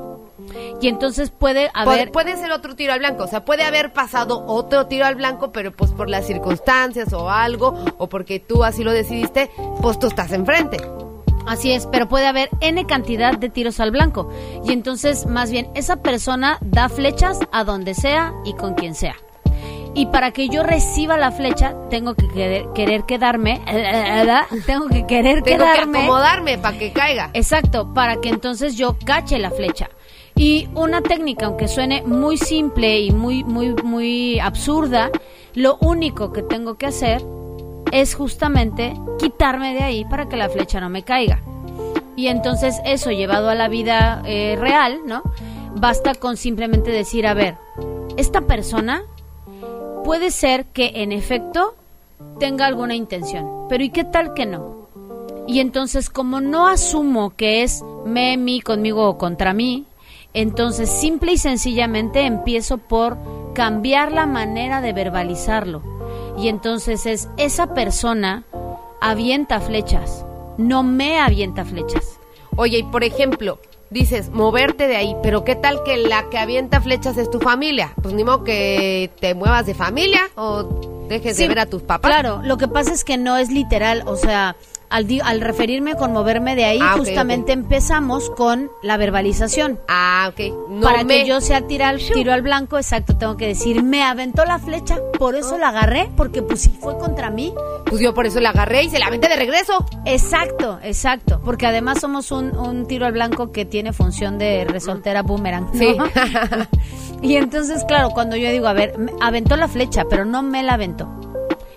Y 0.82 0.88
entonces 0.88 1.30
puede 1.32 1.68
Pu- 1.68 1.72
haber... 1.74 2.12
puede 2.12 2.36
ser 2.38 2.52
otro 2.52 2.76
tiro 2.76 2.94
al 2.94 3.00
blanco, 3.00 3.24
o 3.24 3.28
sea, 3.28 3.46
puede 3.46 3.64
haber 3.64 3.94
pasado 3.94 4.44
otro 4.48 4.88
tiro 4.88 5.06
al 5.06 5.16
blanco, 5.16 5.52
pero 5.52 5.72
pues 5.72 5.92
por 5.92 6.10
las 6.10 6.26
circunstancias 6.28 7.14
o 7.14 7.30
algo, 7.30 7.74
o 7.98 8.08
porque 8.10 8.40
tú 8.40 8.64
así 8.64 8.84
lo 8.84 8.92
decidiste, 8.92 9.50
pues 9.82 10.00
tú 10.00 10.08
estás 10.08 10.32
enfrente. 10.32 10.78
Así 11.48 11.72
es, 11.72 11.88
pero 11.88 12.08
puede 12.08 12.28
haber 12.28 12.50
N 12.62 12.86
cantidad 12.86 13.36
de 13.38 13.50
tiros 13.50 13.80
al 13.80 13.90
blanco. 13.92 14.30
Y 14.64 14.72
entonces, 14.72 15.26
más 15.26 15.50
bien, 15.52 15.70
esa 15.74 15.98
persona 15.98 16.58
da 16.62 16.90
flechas 16.90 17.40
a 17.52 17.64
donde 17.64 17.96
sea 17.96 18.34
y 18.46 18.54
con 18.54 18.76
quien 18.76 18.94
sea. 18.94 19.16
Y 19.96 20.06
para 20.08 20.32
que 20.32 20.48
yo 20.50 20.62
reciba 20.62 21.18
la 21.18 21.32
flecha, 21.32 21.74
tengo 21.90 22.14
que 22.14 22.28
querer, 22.28 22.66
querer 22.76 23.04
quedarme, 23.06 23.60
tengo 24.68 24.88
que 24.88 25.08
querer 25.08 25.42
Tengo 25.42 25.66
que 25.66 25.72
quedarme. 25.74 26.00
acomodarme 26.04 26.58
para 26.60 26.78
que 26.78 26.92
caiga. 26.94 27.32
Exacto, 27.34 27.92
para 27.94 28.18
que 28.22 28.30
entonces 28.30 28.76
yo 28.78 28.96
cache 29.04 29.40
la 29.40 29.50
flecha. 29.50 29.90
Y 30.40 30.70
una 30.74 31.02
técnica, 31.02 31.48
aunque 31.48 31.68
suene 31.68 32.02
muy 32.04 32.38
simple 32.38 33.02
y 33.02 33.12
muy, 33.12 33.44
muy, 33.44 33.74
muy 33.84 34.40
absurda, 34.40 35.12
lo 35.54 35.78
único 35.82 36.32
que 36.32 36.44
tengo 36.44 36.76
que 36.76 36.86
hacer 36.86 37.22
es 37.92 38.16
justamente 38.16 38.94
quitarme 39.18 39.74
de 39.74 39.82
ahí 39.82 40.06
para 40.06 40.30
que 40.30 40.38
la 40.38 40.48
flecha 40.48 40.80
no 40.80 40.90
me 40.90 41.04
caiga. 41.04 41.44
Y 42.16 42.28
entonces 42.28 42.80
eso 42.86 43.12
llevado 43.12 43.50
a 43.50 43.56
la 43.56 43.68
vida 43.68 44.24
eh, 44.26 44.56
real, 44.58 45.02
¿no? 45.06 45.24
Basta 45.76 46.16
con 46.16 46.38
simplemente 46.38 46.90
decir, 46.90 47.28
a 47.28 47.34
ver, 47.34 47.58
esta 48.16 48.40
persona 48.40 49.04
puede 50.06 50.32
ser 50.32 50.68
que 50.68 51.04
en 51.04 51.12
efecto 51.12 51.76
tenga 52.40 52.66
alguna 52.66 52.96
intención, 52.96 53.68
pero 53.68 53.84
¿y 53.84 53.90
qué 53.90 54.06
tal 54.06 54.34
que 54.34 54.46
no? 54.46 54.88
Y 55.48 55.60
entonces 55.60 56.10
como 56.10 56.40
no 56.40 56.70
asumo 56.70 57.32
que 57.32 57.64
es 57.64 57.84
me, 58.06 58.38
mi, 58.38 58.62
conmigo 58.62 59.06
o 59.06 59.18
contra 59.18 59.54
mí, 59.54 59.86
entonces 60.34 60.90
simple 60.90 61.34
y 61.34 61.38
sencillamente 61.38 62.26
empiezo 62.26 62.78
por 62.78 63.18
cambiar 63.54 64.12
la 64.12 64.26
manera 64.26 64.82
de 64.82 64.94
verbalizarlo. 64.94 65.82
Y 66.38 66.48
entonces 66.48 67.06
es 67.06 67.30
esa 67.38 67.74
persona 67.74 68.46
avienta 69.02 69.60
flechas, 69.60 70.26
no 70.58 70.84
me 70.84 71.20
avienta 71.20 71.66
flechas. 71.66 72.20
Oye, 72.56 72.80
y 72.80 72.84
por 72.84 73.04
ejemplo, 73.04 73.60
dices 73.90 74.30
moverte 74.30 74.88
de 74.88 74.96
ahí, 74.96 75.16
pero 75.24 75.44
¿qué 75.44 75.56
tal 75.56 75.84
que 75.84 75.98
la 75.98 76.30
que 76.30 76.38
avienta 76.38 76.82
flechas 76.82 77.18
es 77.18 77.30
tu 77.30 77.40
familia? 77.40 77.94
Pues 78.02 78.14
ni 78.14 78.24
modo 78.24 78.44
que 78.44 79.12
te 79.20 79.34
muevas 79.36 79.66
de 79.66 79.74
familia 79.74 80.22
o 80.36 80.99
dejes 81.10 81.36
de 81.38 81.48
ver 81.48 81.60
a 81.60 81.66
tus 81.66 81.82
papás. 81.82 82.10
Claro, 82.10 82.42
lo 82.44 82.58
que 82.58 82.68
pasa 82.68 82.94
es 82.94 83.04
que 83.04 83.18
no 83.18 83.36
es 83.38 83.50
literal, 83.52 84.04
o 84.06 84.16
sea, 84.16 84.56
al, 84.90 85.06
al 85.24 85.42
referirme 85.42 85.94
con 85.96 86.12
moverme 86.14 86.56
de 86.56 86.66
ahí, 86.66 86.80
Ah, 86.82 86.96
justamente 86.98 87.52
empezamos 87.52 88.30
con 88.32 88.72
la 88.82 88.98
verbalización. 88.98 89.80
Ah, 89.88 90.32
ok. 90.32 90.70
No 90.70 90.82
Para 90.82 91.04
me- 91.04 91.20
que 91.22 91.28
yo 91.28 91.42
sea 91.42 91.62
tira 91.68 91.90
al- 91.90 92.00
tiro 92.00 92.34
al 92.34 92.42
blanco, 92.42 92.78
exacto, 92.78 93.16
tengo 93.16 93.38
que 93.38 93.46
decir, 93.46 93.84
me 93.84 94.02
aventó 94.04 94.46
la 94.46 94.58
flecha, 94.58 94.98
por 95.20 95.36
eso 95.36 95.58
la 95.60 95.68
agarré, 95.70 96.10
porque 96.18 96.42
pues 96.42 96.62
si 96.62 96.70
fue 96.70 96.98
contra 96.98 97.30
mí. 97.30 97.54
Pues 97.86 98.02
yo 98.02 98.14
por 98.16 98.26
eso 98.26 98.40
la 98.40 98.50
agarré 98.50 98.84
y 98.84 98.90
se 98.90 98.98
la 98.98 99.08
aventé 99.08 99.28
de 99.30 99.36
regreso. 99.36 99.86
Exacto, 100.06 100.80
exacto, 100.82 101.40
porque 101.46 101.68
además 101.68 102.00
somos 102.02 102.32
un, 102.32 102.56
un 102.58 102.88
tiro 102.88 103.06
al 103.06 103.12
blanco 103.14 103.52
que 103.52 103.66
tiene 103.66 103.94
función 103.94 104.40
de 104.40 104.66
resoltera 104.66 105.22
boomerang. 105.22 105.66
¿no? 105.72 105.80
Sí. 105.80 105.96
y 107.22 107.36
entonces, 107.36 107.84
claro, 107.86 108.10
cuando 108.12 108.36
yo 108.36 108.50
digo, 108.52 108.68
a 108.68 108.74
ver, 108.74 108.96
aventó 109.22 109.56
la 109.56 109.68
flecha, 109.68 110.06
pero 110.10 110.26
no 110.26 110.42
me 110.42 110.64
la 110.64 110.74
aventó. 110.74 111.08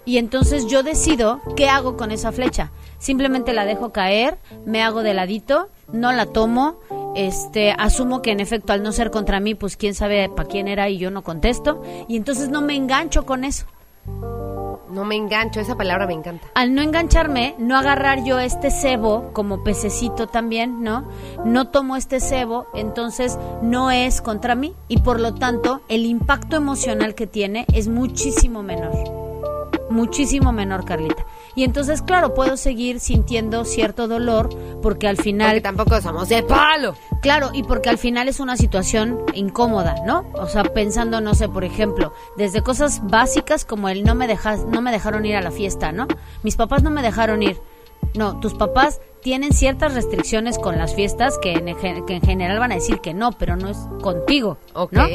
Y 0.05 0.19
entonces 0.19 0.67
yo 0.67 0.83
decido 0.83 1.41
qué 1.57 1.69
hago 1.69 1.97
con 1.97 2.11
esa 2.11 2.33
flecha. 2.33 2.73
Simplemente 2.99 3.53
la 3.53 3.65
dejo 3.65 3.93
caer, 3.93 4.39
me 4.65 4.83
hago 4.83 5.03
de 5.03 5.15
ladito, 5.15 5.69
no 5.93 6.13
la 6.13 6.27
tomo, 6.27 6.79
este, 7.15 7.73
asumo 7.73 8.23
que 8.23 8.33
en 8.33 8.41
efecto 8.41 8.73
al 8.73 8.83
no 8.83 8.93
ser 8.93 9.11
contra 9.11 9.41
mí, 9.41 9.55
pues 9.55 9.77
quién 9.77 9.95
sabe 9.95 10.29
para 10.29 10.49
quién 10.49 10.69
era 10.69 10.89
y 10.89 10.99
yo 10.99 11.11
no 11.11 11.23
contesto, 11.23 11.83
y 12.09 12.17
entonces 12.17 12.49
no 12.49 12.63
me 12.63 12.75
engancho 12.75 13.27
con 13.27 13.45
eso. 13.45 13.67
No 14.93 15.05
me 15.07 15.17
engancho, 15.17 15.59
esa 15.59 15.75
palabra 15.75 16.07
me 16.07 16.13
encanta. 16.13 16.49
Al 16.55 16.75
no 16.75 16.83
engancharme, 16.83 17.55
no 17.59 17.79
agarrar 17.79 18.25
yo 18.25 18.39
este 18.39 18.71
cebo 18.71 19.31
como 19.33 19.65
pececito 19.65 20.27
también, 20.27 20.83
¿no? 20.83 21.09
No 21.47 21.69
tomo 21.69 21.97
este 21.97 22.21
cebo, 22.21 22.67
entonces 22.75 23.39
no 23.63 23.91
es 23.91 24.21
contra 24.21 24.55
mí 24.55 24.75
y 24.89 24.99
por 24.99 25.19
lo 25.19 25.35
tanto 25.35 25.81
el 25.89 26.05
impacto 26.05 26.57
emocional 26.57 27.15
que 27.15 27.27
tiene 27.27 27.65
es 27.73 27.89
muchísimo 27.89 28.63
menor. 28.63 29.32
Muchísimo 29.93 30.53
menor, 30.53 30.85
Carlita. 30.85 31.25
Y 31.55 31.65
entonces, 31.65 32.01
claro, 32.03 32.35
puedo 32.35 32.57
seguir 32.57 32.99
sintiendo 32.99 33.65
cierto 33.65 34.09
dolor 34.09 34.49
porque 34.81 35.07
al 35.07 35.17
final... 35.19 35.49
Porque 35.49 35.61
tampoco 35.61 36.01
somos 36.01 36.29
de 36.29 36.43
palo. 36.43 36.95
Claro, 37.21 37.51
y 37.53 37.63
porque 37.63 37.91
al 37.91 37.99
final 37.99 38.27
es 38.29 38.41
una 38.41 38.57
situación 38.57 39.19
incómoda, 39.35 39.97
¿no? 40.07 40.25
O 40.35 40.49
sea, 40.49 40.65
pensando, 40.65 41.21
no 41.21 41.35
sé, 41.35 41.49
por 41.49 41.65
ejemplo, 41.65 42.13
desde 42.37 42.63
cosas 42.63 43.01
básicas 43.07 43.65
como 43.65 43.89
el 43.91 44.03
no 44.03 44.15
me 44.15 44.27
dejas, 44.27 44.65
no 44.65 44.81
me 44.81 44.91
dejaron 44.91 45.27
ir 45.27 45.37
a 45.37 45.43
la 45.43 45.51
fiesta, 45.51 45.93
¿no? 45.93 46.07
Mis 46.43 46.57
papás 46.57 46.83
no 46.83 46.91
me 46.91 47.03
dejaron 47.03 47.43
ir. 47.43 47.59
No, 48.15 48.41
tus 48.41 48.55
papás 48.55 49.01
tienen 49.23 49.53
ciertas 49.53 49.95
restricciones 49.95 50.59
con 50.59 50.77
las 50.77 50.95
fiestas 50.95 51.39
que 51.39 51.53
en, 51.53 51.77
gen- 51.77 52.05
que 52.07 52.17
en 52.17 52.23
general 52.23 52.59
van 52.59 52.73
a 52.73 52.75
decir 52.75 53.01
que 53.01 53.15
no, 53.15 53.31
pero 53.33 53.57
no 53.57 53.69
es 53.69 53.79
contigo, 54.03 54.59
Ok. 54.75 54.93
¿no? 54.93 55.07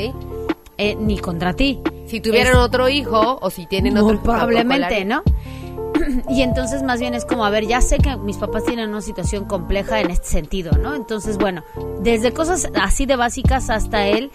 Eh, 0.78 0.96
ni 1.00 1.18
contra 1.18 1.54
ti. 1.54 1.80
Si 2.06 2.20
tuvieran 2.22 2.54
Es- 2.54 2.60
otro 2.60 2.88
hijo 2.90 3.40
o 3.42 3.50
si 3.50 3.66
tienen 3.66 3.94
muy 3.96 4.04
otro 4.04 4.22
probablemente, 4.24 5.06
¿no? 5.06 5.24
Y 6.30 6.42
entonces 6.42 6.84
más 6.84 7.00
bien 7.00 7.14
es 7.16 7.26
como, 7.26 7.46
a 7.46 7.50
ver, 7.50 7.66
ya 7.66 7.82
sé 7.82 7.98
que 7.98 8.16
mis 8.18 8.38
papás 8.38 8.64
tienen 8.66 8.90
una 8.90 9.02
situación 9.02 9.46
compleja 9.46 10.00
en 10.00 10.12
este 10.12 10.28
sentido, 10.28 10.72
¿no? 10.78 10.94
Entonces, 10.96 11.38
bueno, 11.38 11.64
desde 12.02 12.32
cosas 12.34 12.70
así 12.80 13.06
de 13.06 13.16
básicas 13.16 13.70
hasta 13.70 14.08
él, 14.08 14.32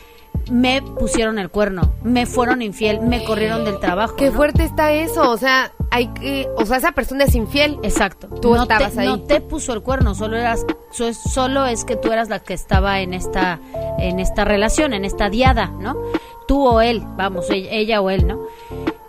me 0.51 0.83
pusieron 0.83 1.39
el 1.39 1.51
cuerno, 1.51 1.95
me 2.03 2.27
fueron 2.27 2.63
infiel, 2.63 3.01
me 3.01 3.25
corrieron 3.25 3.65
del 3.65 3.79
trabajo. 3.79 4.17
Qué 4.17 4.27
¿no? 4.31 4.33
fuerte 4.37 4.65
está 4.65 4.93
eso, 4.93 5.31
o 5.31 5.37
sea, 5.37 5.73
hay 5.91 6.09
que, 6.09 6.49
o 6.57 6.65
sea, 6.67 6.77
esa 6.79 6.93
persona 6.93 7.25
es 7.25 7.35
infiel. 7.35 7.79
Exacto. 7.83 8.29
Tú 8.29 8.55
no 8.55 8.63
estabas 8.63 8.93
te, 8.95 9.01
ahí. 9.01 9.07
No 9.09 9.21
te 9.21 9.41
puso 9.41 9.73
el 9.73 9.83
cuerno, 9.83 10.15
solo 10.15 10.37
eras, 10.37 10.65
so- 10.91 11.13
solo 11.15 11.67
es 11.67 11.85
que 11.85 11.97
tú 11.97 12.11
eras 12.13 12.29
la 12.29 12.41
que 12.41 12.55
estaba 12.55 13.01
en 13.01 13.15
esta, 13.15 13.61
en 13.99 14.19
esta 14.21 14.45
relación, 14.45 14.93
en 14.95 15.05
esta 15.05 15.29
diada, 15.31 15.67
¿no? 15.79 15.97
Tú 16.49 16.67
o 16.67 16.81
él, 16.81 17.03
vamos, 17.17 17.49
ella, 17.51 17.69
ella 17.71 18.01
o 18.01 18.11
él, 18.11 18.27
¿no? 18.27 18.41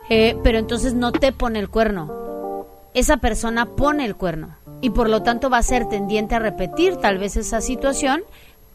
Eh, 0.09 0.37
pero 0.43 0.59
entonces 0.59 0.93
no 0.93 1.11
te 1.11 1.31
pone 1.31 1.59
el 1.59 1.69
cuerno. 1.69 2.67
esa 2.93 3.17
persona 3.17 3.65
pone 3.75 4.05
el 4.05 4.15
cuerno 4.15 4.55
y 4.81 4.91
por 4.91 5.09
lo 5.09 5.23
tanto 5.23 5.49
va 5.49 5.57
a 5.57 5.63
ser 5.63 5.87
tendiente 5.89 6.35
a 6.35 6.39
repetir 6.39 6.97
tal 6.97 7.17
vez 7.17 7.37
esa 7.37 7.59
situación 7.61 8.21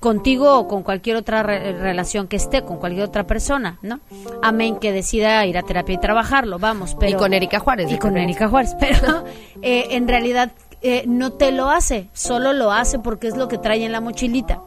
contigo 0.00 0.58
o 0.58 0.68
con 0.68 0.82
cualquier 0.82 1.16
otra 1.16 1.42
re- 1.42 1.72
relación 1.72 2.28
que 2.28 2.36
esté, 2.36 2.62
con 2.62 2.76
cualquier 2.78 3.04
otra 3.04 3.26
persona, 3.26 3.78
¿no? 3.82 4.00
Amén 4.42 4.76
que 4.76 4.92
decida 4.92 5.44
ir 5.46 5.58
a 5.58 5.62
terapia 5.62 5.94
y 5.94 5.98
trabajarlo, 5.98 6.58
vamos, 6.58 6.96
pero... 6.98 7.12
y 7.12 7.14
con 7.20 7.34
Erika 7.34 7.58
Juárez. 7.58 7.90
Y 7.90 7.98
con. 7.98 8.16
Erika 8.16 8.48
Juárez, 8.48 8.76
pero 8.80 9.24
eh, 9.62 9.88
en 9.90 10.06
realidad 10.08 10.52
eh, 10.82 11.04
no 11.06 11.32
te 11.32 11.50
lo 11.52 11.70
hace, 11.70 12.08
solo 12.12 12.52
lo 12.52 12.70
hace 12.72 12.98
porque 12.98 13.26
es 13.28 13.36
lo 13.36 13.48
que 13.48 13.58
trae 13.58 13.84
en 13.84 13.92
la 13.92 14.00
mochilita, 14.00 14.62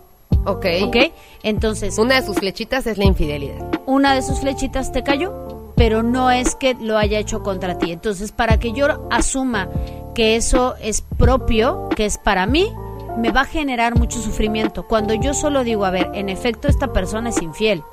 Ok. 0.45 0.65
¿ok? 0.83 0.95
Entonces, 1.43 1.97
Una 1.97 2.15
de 2.19 2.25
sus 2.25 2.35
flechitas 2.37 2.85
es 2.87 2.97
la 2.97 3.05
infidelidad. 3.05 3.57
una 3.85 4.15
de 4.15 4.21
sus 4.21 4.39
flechitas 4.39 4.91
te 4.91 5.03
cayó, 5.03 5.73
pero 5.75 6.03
no 6.03 6.29
es 6.31 6.55
que 6.55 6.73
lo 6.75 6.97
haya 6.97 7.19
hecho 7.19 7.41
contra 7.43 7.77
ti. 7.77 7.91
Entonces, 7.91 8.31
para 8.31 8.57
que 8.59 8.71
yo 8.73 9.07
asuma 9.09 9.69
que 10.13 10.35
eso 10.35 10.75
es 10.81 11.01
propio, 11.17 11.87
que 11.95 12.05
es 12.05 12.17
para 12.17 12.45
mí, 12.45 12.71
me 13.17 13.31
va 13.31 13.41
a 13.41 13.45
generar 13.45 13.97
mucho 13.97 14.19
sufrimiento. 14.19 14.87
Cuando 14.87 15.13
yo 15.13 15.33
solo 15.33 15.63
digo, 15.63 15.85
a 15.85 15.91
ver, 15.91 16.09
en 16.13 16.29
efecto 16.29 16.67
esta 16.67 16.93
persona 16.93 17.29
es 17.29 17.41
infiel. 17.41 17.83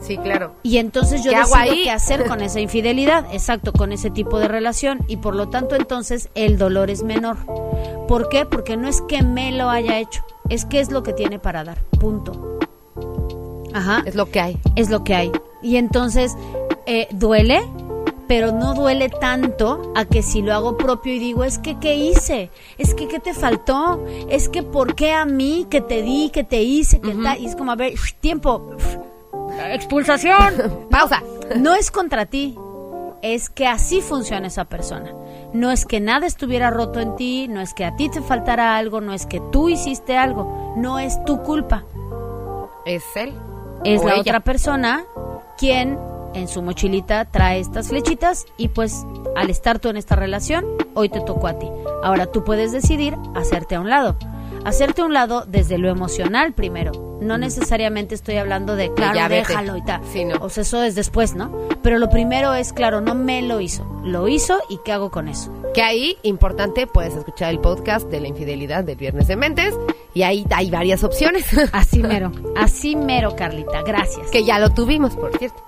Sí, 0.00 0.18
claro. 0.18 0.54
Y 0.64 0.78
entonces 0.78 1.22
yo 1.22 1.30
¿Qué 1.30 1.36
decido 1.38 1.84
qué 1.84 1.90
hacer 1.90 2.26
con 2.26 2.40
esa 2.40 2.58
infidelidad, 2.60 3.24
exacto, 3.32 3.72
con 3.72 3.92
ese 3.92 4.10
tipo 4.10 4.38
de 4.40 4.48
relación. 4.48 5.00
Y 5.06 5.18
por 5.18 5.36
lo 5.36 5.48
tanto 5.48 5.76
entonces 5.76 6.28
el 6.34 6.58
dolor 6.58 6.90
es 6.90 7.04
menor. 7.04 7.36
¿Por 8.08 8.28
qué? 8.28 8.44
Porque 8.44 8.76
no 8.76 8.88
es 8.88 9.00
que 9.02 9.22
me 9.22 9.52
lo 9.52 9.70
haya 9.70 9.98
hecho, 9.98 10.24
es 10.48 10.64
que 10.64 10.80
es 10.80 10.90
lo 10.90 11.02
que 11.04 11.12
tiene 11.12 11.38
para 11.38 11.62
dar. 11.62 11.82
Punto. 12.00 12.58
Ajá 13.74 14.02
Es 14.04 14.14
lo 14.14 14.26
que 14.26 14.40
hay. 14.40 14.58
es 14.76 14.90
lo 14.90 15.04
que 15.04 15.14
hay. 15.14 15.32
Y 15.62 15.76
entonces 15.76 16.36
eh, 16.86 17.06
duele, 17.12 17.62
pero 18.28 18.52
no 18.52 18.74
duele 18.74 19.08
tanto 19.08 19.92
a 19.94 20.04
que 20.04 20.22
si 20.22 20.42
lo 20.42 20.54
hago 20.54 20.76
propio 20.76 21.12
y 21.14 21.18
digo, 21.18 21.44
es 21.44 21.58
que 21.58 21.78
¿qué 21.78 21.96
hice? 21.96 22.50
Es 22.78 22.94
que 22.94 23.08
¿qué 23.08 23.18
te 23.20 23.34
faltó? 23.34 24.04
Es 24.28 24.48
que 24.48 24.62
¿por 24.62 24.94
qué 24.94 25.12
a 25.12 25.24
mí? 25.24 25.66
que 25.68 25.80
te 25.80 26.02
di? 26.02 26.30
que 26.30 26.44
te 26.44 26.62
hice? 26.62 27.00
que 27.00 27.12
tal? 27.14 27.40
Y 27.40 27.46
es 27.46 27.56
como, 27.56 27.72
a 27.72 27.76
ver, 27.76 27.92
tiempo. 28.20 28.70
Expulsación. 29.70 30.86
Pausa. 30.90 31.22
No 31.56 31.74
es 31.74 31.90
contra 31.90 32.26
ti, 32.26 32.56
es 33.20 33.50
que 33.50 33.66
así 33.66 34.00
funciona 34.00 34.46
esa 34.46 34.64
persona. 34.64 35.12
No 35.52 35.70
es 35.70 35.84
que 35.84 36.00
nada 36.00 36.26
estuviera 36.26 36.70
roto 36.70 37.00
en 37.00 37.14
ti, 37.16 37.46
no 37.48 37.60
es 37.60 37.74
que 37.74 37.84
a 37.84 37.94
ti 37.96 38.08
te 38.08 38.22
faltara 38.22 38.76
algo, 38.76 39.00
no 39.02 39.12
es 39.12 39.26
que 39.26 39.40
tú 39.52 39.68
hiciste 39.68 40.16
algo, 40.16 40.74
no 40.76 40.98
es 40.98 41.22
tu 41.24 41.42
culpa 41.42 41.84
Es 42.86 43.04
él. 43.16 43.34
es 43.84 44.02
la 44.02 44.12
ella. 44.12 44.20
otra 44.22 44.40
persona 44.40 45.04
quien 45.58 45.98
en 46.34 46.48
su 46.48 46.62
mochilita 46.62 47.24
trae 47.26 47.60
estas 47.60 47.88
flechitas 47.88 48.46
y 48.56 48.68
pues 48.68 49.04
al 49.36 49.50
estar 49.50 49.78
tú 49.78 49.88
en 49.88 49.96
esta 49.96 50.16
relación, 50.16 50.64
hoy 50.94 51.08
te 51.08 51.20
tocó 51.20 51.46
a 51.48 51.58
ti. 51.58 51.68
Ahora 52.02 52.26
tú 52.26 52.44
puedes 52.44 52.72
decidir 52.72 53.16
hacerte 53.34 53.74
a 53.74 53.80
un 53.80 53.88
lado. 53.88 54.16
Hacerte 54.64 55.02
a 55.02 55.04
un 55.04 55.12
lado 55.12 55.44
desde 55.46 55.78
lo 55.78 55.88
emocional 55.88 56.52
primero. 56.52 56.92
No 57.20 57.38
necesariamente 57.38 58.14
estoy 58.14 58.36
hablando 58.36 58.76
de, 58.76 58.92
claro, 58.92 59.14
ya 59.14 59.28
déjalo 59.28 59.76
y 59.76 59.82
tal. 59.84 60.00
Sí, 60.12 60.24
no. 60.24 60.36
O 60.40 60.48
sea, 60.48 60.62
eso 60.62 60.82
es 60.82 60.94
después, 60.94 61.34
¿no? 61.34 61.52
Pero 61.82 61.98
lo 61.98 62.08
primero 62.10 62.52
es, 62.54 62.72
claro, 62.72 63.00
no 63.00 63.14
me 63.14 63.42
lo 63.42 63.60
hizo. 63.60 63.84
Lo 64.04 64.26
hizo 64.28 64.60
y 64.68 64.78
¿qué 64.84 64.92
hago 64.92 65.10
con 65.10 65.28
eso? 65.28 65.52
Que 65.74 65.82
ahí, 65.82 66.16
importante, 66.22 66.86
puedes 66.86 67.14
escuchar 67.14 67.50
el 67.50 67.60
podcast 67.60 68.08
de 68.08 68.20
la 68.20 68.28
infidelidad 68.28 68.84
del 68.84 68.96
Viernes 68.96 69.28
de 69.28 69.36
Mentes. 69.36 69.74
Y 70.14 70.22
ahí 70.22 70.44
hay 70.50 70.70
varias 70.70 71.04
opciones. 71.04 71.46
Así 71.72 71.98
mero. 72.02 72.32
Así 72.56 72.96
mero, 72.96 73.34
Carlita. 73.36 73.82
Gracias. 73.82 74.28
que 74.30 74.44
ya 74.44 74.58
lo 74.58 74.70
tuvimos, 74.70 75.14
por 75.16 75.36
cierto. 75.38 75.62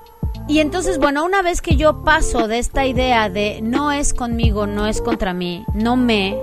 Y 0.47 0.59
entonces, 0.59 0.99
bueno, 0.99 1.25
una 1.25 1.41
vez 1.41 1.63
que 1.63 1.77
yo 1.77 2.05
paso 2.05 2.49
de 2.49 2.59
esta 2.59 2.87
idea 2.87 3.31
de 3.31 3.61
no 3.63 3.93
es 3.93 4.13
conmigo, 4.13 4.67
no 4.67 4.87
es 4.87 5.01
contra 5.01 5.33
mí, 5.33 5.65
no 5.75 5.97
me, 5.97 6.39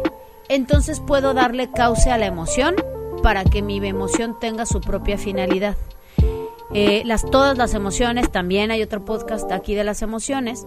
entonces 0.49 0.99
puedo 0.99 1.33
darle 1.33 1.71
cauce 1.71 2.09
a 2.09 2.17
la 2.17 2.25
emoción 2.25 2.75
para 3.21 3.43
que 3.43 3.61
mi 3.61 3.77
emoción 3.85 4.37
tenga 4.39 4.65
su 4.65 4.81
propia 4.81 5.17
finalidad. 5.17 5.77
Eh, 6.73 7.03
las, 7.05 7.25
todas 7.25 7.57
las 7.57 7.73
emociones, 7.73 8.31
también 8.31 8.71
hay 8.71 8.81
otro 8.81 9.05
podcast 9.05 9.51
aquí 9.51 9.75
de 9.75 9.83
las 9.83 10.01
emociones, 10.01 10.65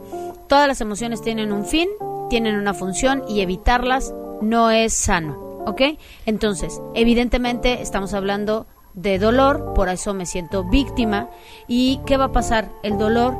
todas 0.48 0.68
las 0.68 0.80
emociones 0.80 1.20
tienen 1.20 1.50
un 1.50 1.64
fin, 1.64 1.88
tienen 2.30 2.56
una 2.56 2.72
función 2.72 3.24
y 3.28 3.40
evitarlas 3.40 4.14
no 4.42 4.70
es 4.70 4.92
sano, 4.92 5.62
¿ok? 5.66 5.82
Entonces, 6.26 6.80
evidentemente 6.94 7.82
estamos 7.82 8.14
hablando 8.14 8.66
de 8.94 9.18
dolor, 9.18 9.74
por 9.74 9.88
eso 9.88 10.14
me 10.14 10.26
siento 10.26 10.64
víctima. 10.64 11.28
¿Y 11.66 12.00
qué 12.06 12.16
va 12.16 12.26
a 12.26 12.32
pasar? 12.32 12.70
El 12.82 12.98
dolor, 12.98 13.36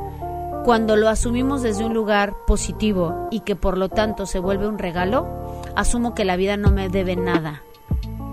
cuando 0.65 0.97
lo 0.97 1.09
asumimos 1.09 1.63
desde 1.63 1.85
un 1.85 1.95
lugar 1.95 2.35
positivo 2.47 3.29
y 3.31 3.41
que 3.41 3.57
por 3.57 3.79
lo 3.79 3.89
tanto 3.89 4.27
se 4.27 4.39
vuelve 4.39 4.67
un 4.67 4.79
regalo, 4.79 5.27
asumo 5.77 6.15
que 6.15 6.25
la 6.25 6.37
vida 6.37 6.57
no 6.57 6.71
me 6.71 6.89
debe 6.89 7.17
nada. 7.17 7.63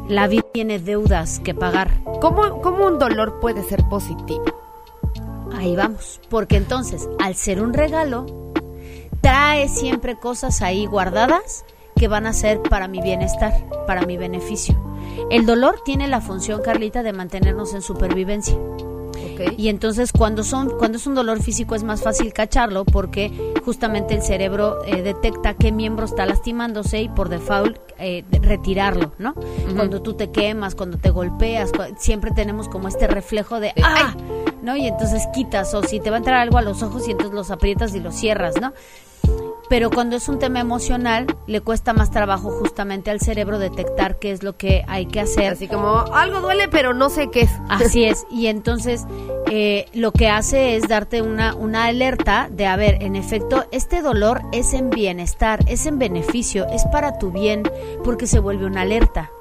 La 0.08 0.28
vida 0.28 0.44
tiene 0.52 0.80
deudas 0.80 1.40
que 1.40 1.54
pagar. 1.54 1.92
¿Cómo, 2.20 2.62
¿Cómo 2.62 2.88
un 2.88 3.00
dolor 3.00 3.40
puede 3.40 3.64
ser 3.64 3.84
positivo? 3.88 4.44
Ahí 5.54 5.76
vamos. 5.76 6.20
Porque 6.30 6.58
entonces, 6.58 7.08
al 7.20 7.36
ser 7.36 7.62
un 7.62 7.74
regalo, 7.74 8.26
trae 9.22 9.70
siempre 9.70 10.18
cosas 10.18 10.62
ahí 10.62 10.86
guardadas 10.86 11.66
que 11.96 12.08
van 12.08 12.26
a 12.26 12.34
ser 12.34 12.62
para 12.64 12.88
mi 12.88 13.00
bienestar, 13.02 13.54
para 13.86 14.06
mi 14.06 14.18
beneficio. 14.18 14.91
El 15.30 15.46
dolor 15.46 15.82
tiene 15.86 16.08
la 16.08 16.22
función, 16.22 16.62
Carlita, 16.62 17.04
de 17.04 17.14
mantenernos 17.14 17.74
en 17.74 17.82
supervivencia. 17.82 18.56
Y 19.58 19.70
entonces 19.70 20.12
cuando 20.12 20.44
son 20.44 20.70
cuando 20.78 20.98
es 21.00 21.08
un 21.08 21.16
dolor 21.16 21.42
físico 21.42 21.74
es 21.74 21.84
más 21.84 22.04
fácil 22.04 22.32
cacharlo 22.32 22.86
porque 22.86 23.32
justamente 23.66 24.14
el 24.14 24.22
cerebro 24.22 24.84
eh, 24.86 25.02
detecta 25.02 25.56
qué 25.56 25.72
miembro 25.72 26.06
está 26.06 26.28
lastimándose 26.28 27.02
y 27.02 27.10
por 27.10 27.28
default 27.30 27.78
eh, 27.98 28.24
retirarlo, 28.44 29.14
¿no? 29.18 29.34
Cuando 29.76 30.02
tú 30.04 30.14
te 30.14 30.30
quemas, 30.32 30.76
cuando 30.76 30.98
te 31.00 31.10
golpeas, 31.10 31.72
cu- 31.72 31.96
siempre 31.98 32.30
tenemos 32.32 32.68
como 32.68 32.88
este 32.88 33.08
reflejo 33.08 33.60
de 33.60 33.74
De, 33.76 33.82
¡ah! 33.84 34.16
¿no? 34.62 34.76
Y 34.76 34.86
entonces 34.88 35.24
quitas 35.34 35.74
o 35.74 35.82
si 35.84 36.00
te 36.00 36.12
va 36.12 36.18
a 36.18 36.20
entrar 36.20 36.38
algo 36.40 36.60
a 36.60 36.62
los 36.62 36.84
ojos 36.84 37.08
y 37.08 37.12
entonces 37.12 37.34
los 37.34 37.50
aprietas 37.50 37.96
y 37.96 38.00
los 38.00 38.14
cierras, 38.16 38.56
¿no? 38.62 38.74
Pero 39.70 39.90
cuando 39.90 40.18
es 40.18 40.28
un 40.28 40.38
tema 40.38 40.60
emocional, 40.60 41.28
le 41.48 41.62
cuesta 41.62 41.94
más 41.94 42.12
trabajo 42.12 42.52
justamente 42.52 43.10
al 43.10 43.22
cerebro 43.22 43.58
detectar 43.58 44.20
qué 44.20 44.32
es 44.32 44.44
lo 44.44 44.58
que 44.58 44.84
hay 44.88 45.06
que 45.06 45.22
hacer. 45.22 45.54
Así 45.54 45.68
como, 45.68 46.00
algo 46.14 46.42
duele, 46.42 46.68
pero 46.68 46.94
no 46.94 47.10
sé 47.10 47.30
qué 47.32 47.42
es. 47.42 47.52
Así 47.70 48.04
es, 48.04 48.26
y 48.30 48.48
entonces 48.48 49.06
eh, 49.50 49.86
lo 49.94 50.12
que 50.12 50.30
hace 50.30 50.76
es 50.76 50.88
darte 50.88 51.22
una, 51.22 51.56
una 51.56 51.86
alerta 51.86 52.50
de, 52.52 52.66
a 52.66 52.76
ver, 52.76 53.02
en 53.02 53.16
efecto, 53.16 53.66
este 53.72 54.02
dolor 54.02 54.42
es 54.52 54.74
en 54.74 54.90
bienestar, 54.90 55.60
es 55.68 55.86
en 55.86 56.00
beneficio, 56.00 56.68
es 56.68 56.86
para 56.86 57.18
tu 57.18 57.32
bien, 57.32 57.64
porque 58.04 58.28
se 58.28 58.40
vuelve 58.40 58.66
una 58.66 58.82
alerta. 58.82 59.32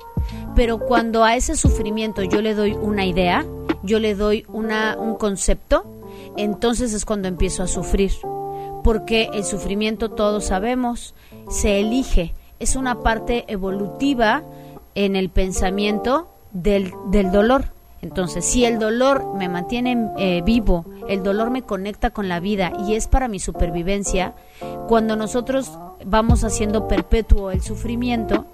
Pero 0.55 0.79
cuando 0.79 1.25
a 1.25 1.37
ese 1.37 1.57
sufrimiento 1.57 2.23
yo 2.23 2.43
le 2.43 2.55
doy 2.55 2.73
una 2.73 3.05
idea, 3.05 3.45
yo 3.83 3.99
le 3.99 4.15
doy 4.15 4.45
una, 4.49 4.97
un 4.99 5.15
concepto, 5.15 5.85
entonces 6.37 6.93
es 6.93 7.05
cuando 7.05 7.29
empiezo 7.29 7.63
a 7.63 7.67
sufrir. 7.67 8.13
Porque 8.83 9.31
el 9.33 9.45
sufrimiento, 9.45 10.11
todos 10.11 10.45
sabemos, 10.45 11.15
se 11.49 11.81
elige, 11.81 12.35
es 12.59 12.77
una 12.77 13.01
parte 13.01 13.45
evolutiva 13.49 14.43
en 14.95 15.17
el 15.17 15.31
pensamiento 15.31 16.29
del, 16.53 16.93
del 17.11 17.31
dolor. 17.33 17.73
Entonces, 18.03 18.45
si 18.45 18.65
el 18.65 18.79
dolor 18.79 19.35
me 19.35 19.49
mantiene 19.49 20.11
eh, 20.17 20.43
vivo, 20.43 20.87
el 21.09 21.23
dolor 21.23 21.51
me 21.51 21.63
conecta 21.63 22.11
con 22.11 22.29
la 22.29 22.41
vida 22.41 22.73
y 22.87 22.95
es 22.95 23.09
para 23.09 23.29
mi 23.29 23.39
supervivencia, 23.39 24.35
cuando 24.89 25.17
nosotros 25.17 25.71
vamos 26.05 26.43
haciendo 26.45 26.89
perpetuo 26.89 27.51
el 27.51 27.61
sufrimiento, 27.61 28.47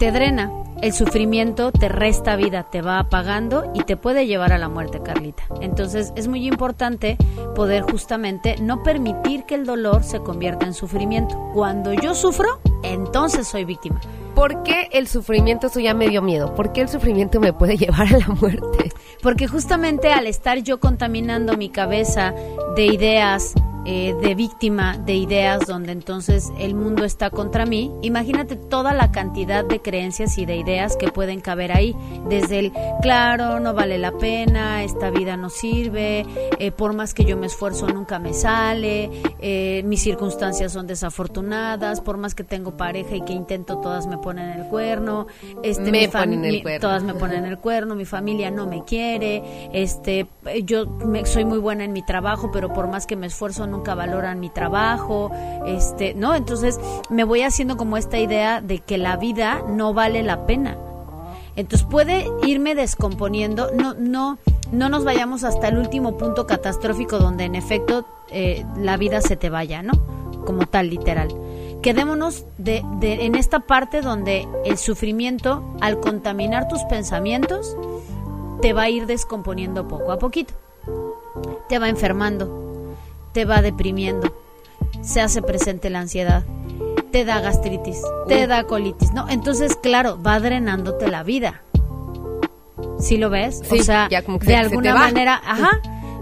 te 0.00 0.10
drena. 0.12 0.50
El 0.80 0.94
sufrimiento 0.94 1.72
te 1.72 1.90
resta 1.90 2.34
vida, 2.34 2.62
te 2.70 2.80
va 2.80 2.98
apagando 3.00 3.70
y 3.74 3.82
te 3.82 3.98
puede 3.98 4.26
llevar 4.26 4.50
a 4.54 4.56
la 4.56 4.70
muerte, 4.70 5.02
Carlita. 5.02 5.42
Entonces 5.60 6.14
es 6.16 6.26
muy 6.26 6.48
importante 6.48 7.18
poder 7.54 7.82
justamente 7.82 8.56
no 8.62 8.82
permitir 8.82 9.44
que 9.44 9.56
el 9.56 9.66
dolor 9.66 10.02
se 10.02 10.20
convierta 10.20 10.64
en 10.64 10.72
sufrimiento. 10.72 11.38
Cuando 11.52 11.92
yo 11.92 12.14
sufro, 12.14 12.60
entonces 12.82 13.46
soy 13.46 13.66
víctima. 13.66 14.00
¿Por 14.34 14.62
qué 14.62 14.88
el 14.92 15.06
sufrimiento, 15.06 15.66
eso 15.66 15.80
ya 15.80 15.92
me 15.92 16.08
dio 16.08 16.22
miedo? 16.22 16.54
¿Por 16.54 16.72
qué 16.72 16.80
el 16.80 16.88
sufrimiento 16.88 17.38
me 17.38 17.52
puede 17.52 17.76
llevar 17.76 18.14
a 18.14 18.20
la 18.20 18.28
muerte? 18.28 18.90
Porque 19.22 19.48
justamente 19.48 20.14
al 20.14 20.26
estar 20.26 20.62
yo 20.62 20.80
contaminando 20.80 21.58
mi 21.58 21.68
cabeza 21.68 22.32
de 22.74 22.86
ideas, 22.86 23.52
eh, 23.92 24.14
de 24.22 24.34
víctima, 24.36 24.96
de 24.98 25.14
ideas 25.14 25.66
donde 25.66 25.90
entonces 25.90 26.52
el 26.60 26.76
mundo 26.76 27.04
está 27.04 27.28
contra 27.30 27.66
mí, 27.66 27.90
imagínate 28.02 28.54
toda 28.54 28.92
la 28.94 29.10
cantidad 29.10 29.64
de 29.64 29.80
creencias 29.82 30.38
y 30.38 30.46
de 30.46 30.56
ideas 30.58 30.94
que 30.96 31.08
pueden 31.10 31.40
caber 31.40 31.72
ahí. 31.72 31.96
Desde 32.28 32.60
el, 32.60 32.72
claro, 33.02 33.58
no 33.58 33.74
vale 33.74 33.98
la 33.98 34.12
pena, 34.12 34.84
esta 34.84 35.10
vida 35.10 35.36
no 35.36 35.50
sirve, 35.50 36.24
eh, 36.60 36.70
por 36.70 36.92
más 36.92 37.14
que 37.14 37.24
yo 37.24 37.36
me 37.36 37.46
esfuerzo 37.46 37.88
nunca 37.88 38.20
me 38.20 38.32
sale, 38.32 39.10
eh, 39.40 39.82
mis 39.84 40.00
circunstancias 40.02 40.70
son 40.72 40.86
desafortunadas, 40.86 42.00
por 42.00 42.16
más 42.16 42.36
que 42.36 42.44
tengo 42.44 42.76
pareja 42.76 43.16
y 43.16 43.22
que 43.22 43.32
intento, 43.32 43.78
todas 43.78 44.06
me 44.06 44.18
ponen 44.18 44.50
el 44.50 44.66
cuerno, 44.68 45.26
este, 45.64 45.90
Me 45.90 46.08
ponen 46.08 46.44
el 46.44 46.62
cuerno. 46.62 46.80
todas 46.80 47.02
me 47.02 47.14
ponen 47.14 47.44
el 47.44 47.58
cuerno, 47.58 47.96
mi 47.96 48.04
familia 48.04 48.52
no 48.52 48.66
me 48.68 48.84
quiere, 48.84 49.42
este, 49.72 50.28
yo 50.64 50.86
me- 50.86 51.26
soy 51.26 51.44
muy 51.44 51.58
buena 51.58 51.82
en 51.84 51.92
mi 51.92 52.02
trabajo, 52.04 52.50
pero 52.52 52.72
por 52.72 52.86
más 52.86 53.06
que 53.06 53.16
me 53.16 53.26
esfuerzo 53.26 53.66
nunca 53.66 53.79
nunca 53.80 53.94
valoran 53.94 54.40
mi 54.40 54.50
trabajo, 54.50 55.30
este, 55.66 56.12
¿no? 56.12 56.34
Entonces 56.34 56.78
me 57.08 57.24
voy 57.24 57.40
haciendo 57.40 57.78
como 57.78 57.96
esta 57.96 58.18
idea 58.18 58.60
de 58.60 58.80
que 58.80 58.98
la 58.98 59.16
vida 59.16 59.62
no 59.66 59.94
vale 59.94 60.22
la 60.22 60.44
pena. 60.44 60.76
Entonces 61.56 61.86
puede 61.90 62.26
irme 62.46 62.74
descomponiendo, 62.74 63.70
no, 63.72 63.94
no, 63.94 64.38
no 64.70 64.88
nos 64.90 65.04
vayamos 65.04 65.44
hasta 65.44 65.68
el 65.68 65.78
último 65.78 66.18
punto 66.18 66.46
catastrófico 66.46 67.18
donde 67.18 67.44
en 67.44 67.54
efecto 67.54 68.06
eh, 68.30 68.66
la 68.76 68.98
vida 68.98 69.22
se 69.22 69.36
te 69.36 69.48
vaya, 69.48 69.82
¿no? 69.82 69.92
Como 70.44 70.66
tal, 70.66 70.90
literal. 70.90 71.28
Quedémonos 71.82 72.44
de, 72.58 72.84
de, 72.98 73.24
en 73.24 73.34
esta 73.34 73.60
parte 73.60 74.02
donde 74.02 74.46
el 74.66 74.76
sufrimiento, 74.76 75.64
al 75.80 76.00
contaminar 76.00 76.68
tus 76.68 76.82
pensamientos, 76.82 77.74
te 78.60 78.74
va 78.74 78.82
a 78.82 78.90
ir 78.90 79.06
descomponiendo 79.06 79.88
poco 79.88 80.12
a 80.12 80.18
poquito. 80.18 80.52
Te 81.68 81.78
va 81.78 81.88
enfermando, 81.88 82.69
te 83.32 83.44
va 83.44 83.62
deprimiendo, 83.62 84.32
se 85.02 85.20
hace 85.20 85.42
presente 85.42 85.90
la 85.90 86.00
ansiedad, 86.00 86.44
te 87.12 87.24
da 87.24 87.40
gastritis, 87.40 88.00
te 88.28 88.46
da 88.46 88.64
colitis, 88.64 89.12
¿no? 89.12 89.28
Entonces, 89.28 89.76
claro, 89.82 90.20
va 90.22 90.38
drenándote 90.40 91.08
la 91.08 91.22
vida. 91.22 91.62
¿Sí 92.98 93.16
lo 93.16 93.30
ves? 93.30 93.62
Sí, 93.68 93.80
o 93.80 93.82
sea, 93.82 94.08
ya 94.10 94.22
como 94.22 94.38
que 94.38 94.46
de 94.46 94.52
se- 94.52 94.58
alguna 94.58 94.94
manera, 94.94 95.40
ajá. 95.44 95.70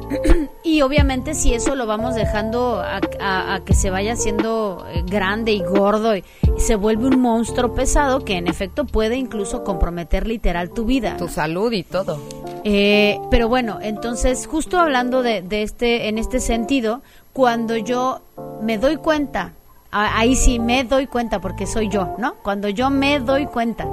Y 0.64 0.80
obviamente 0.82 1.34
si 1.34 1.52
eso 1.54 1.74
lo 1.74 1.86
vamos 1.86 2.14
dejando 2.14 2.80
a, 2.80 3.00
a- 3.20 3.54
a 3.54 3.64
que 3.64 3.74
se 3.74 3.90
vaya 3.90 4.14
haciendo 4.14 4.86
eh, 4.90 5.02
grande 5.06 5.52
y 5.52 5.62
gordo 5.62 6.16
y 6.16 6.24
se 6.56 6.76
vuelve 6.76 7.08
un 7.08 7.20
monstruo 7.20 7.74
pesado 7.74 8.24
que 8.24 8.36
en 8.36 8.46
efecto 8.48 8.84
puede 8.86 9.16
incluso 9.16 9.64
comprometer 9.64 10.26
literal 10.26 10.70
tu 10.70 10.84
vida. 10.84 11.16
Tu 11.18 11.28
salud 11.28 11.72
y 11.72 11.82
todo. 11.82 12.18
Eh, 12.64 13.18
pero 13.30 13.48
bueno, 13.48 13.78
entonces 13.80 14.46
justo 14.46 14.78
hablando 14.78 15.22
de, 15.22 15.42
de 15.42 15.62
este, 15.62 16.08
en 16.08 16.18
este 16.18 16.40
sentido, 16.40 17.02
cuando 17.32 17.76
yo 17.76 18.22
me 18.62 18.78
doy 18.78 18.96
cuenta, 18.96 19.54
ahí 19.90 20.36
sí 20.36 20.58
me 20.58 20.84
doy 20.84 21.06
cuenta 21.06 21.40
porque 21.40 21.66
soy 21.66 21.88
yo, 21.88 22.14
¿no? 22.18 22.34
Cuando 22.42 22.68
yo 22.68 22.90
me 22.90 23.20
doy 23.20 23.46
cuenta 23.46 23.86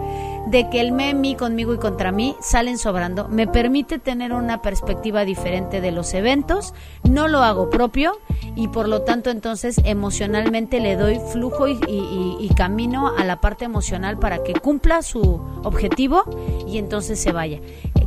de 0.47 0.69
que 0.69 0.79
el 0.79 0.91
me, 0.91 1.13
mi, 1.13 1.35
conmigo 1.35 1.73
y 1.73 1.77
contra 1.77 2.11
mí 2.11 2.35
salen 2.39 2.77
sobrando, 2.77 3.27
me 3.27 3.47
permite 3.47 3.97
tener 3.97 4.31
una 4.33 4.61
perspectiva 4.61 5.25
diferente 5.25 5.81
de 5.81 5.91
los 5.91 6.13
eventos, 6.13 6.73
no 7.03 7.27
lo 7.27 7.39
hago 7.39 7.69
propio 7.69 8.19
y 8.55 8.67
por 8.67 8.87
lo 8.87 9.01
tanto 9.01 9.31
entonces 9.31 9.81
emocionalmente 9.85 10.79
le 10.79 10.97
doy 10.97 11.19
flujo 11.31 11.67
y 11.67 12.49
camino 12.55 13.11
a 13.17 13.23
la 13.23 13.41
parte 13.41 13.65
emocional 13.65 14.19
para 14.19 14.43
que 14.43 14.53
cumpla 14.53 15.01
su 15.01 15.41
objetivo 15.63 16.23
y 16.67 16.77
entonces 16.77 17.19
se 17.19 17.31
vaya. 17.31 17.59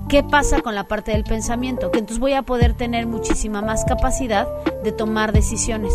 ¿Qué 0.09 0.23
pasa 0.23 0.63
con 0.63 0.75
la 0.75 0.89
parte 0.89 1.11
del 1.11 1.23
pensamiento? 1.23 1.91
Que 1.91 1.99
entonces 1.99 2.19
voy 2.19 2.33
a 2.33 2.41
poder 2.41 2.73
tener 2.73 3.07
muchísima 3.07 3.61
más 3.61 3.85
capacidad 3.85 4.49
de 4.83 4.91
tomar 4.91 5.33
decisiones. 5.33 5.93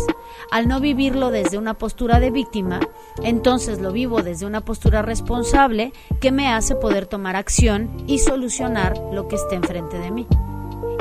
Al 0.52 0.68
no 0.68 0.78
vivirlo 0.78 1.32
desde 1.32 1.58
una 1.58 1.74
postura 1.74 2.20
de 2.20 2.30
víctima, 2.30 2.78
entonces 3.24 3.80
lo 3.80 3.90
vivo 3.90 4.22
desde 4.22 4.46
una 4.46 4.60
postura 4.60 5.02
responsable 5.02 5.92
que 6.20 6.30
me 6.30 6.46
hace 6.46 6.76
poder 6.76 7.06
tomar 7.06 7.34
acción 7.34 8.04
y 8.06 8.20
solucionar 8.20 8.96
lo 9.12 9.26
que 9.26 9.34
esté 9.34 9.56
enfrente 9.56 9.98
de 9.98 10.12
mí. 10.12 10.28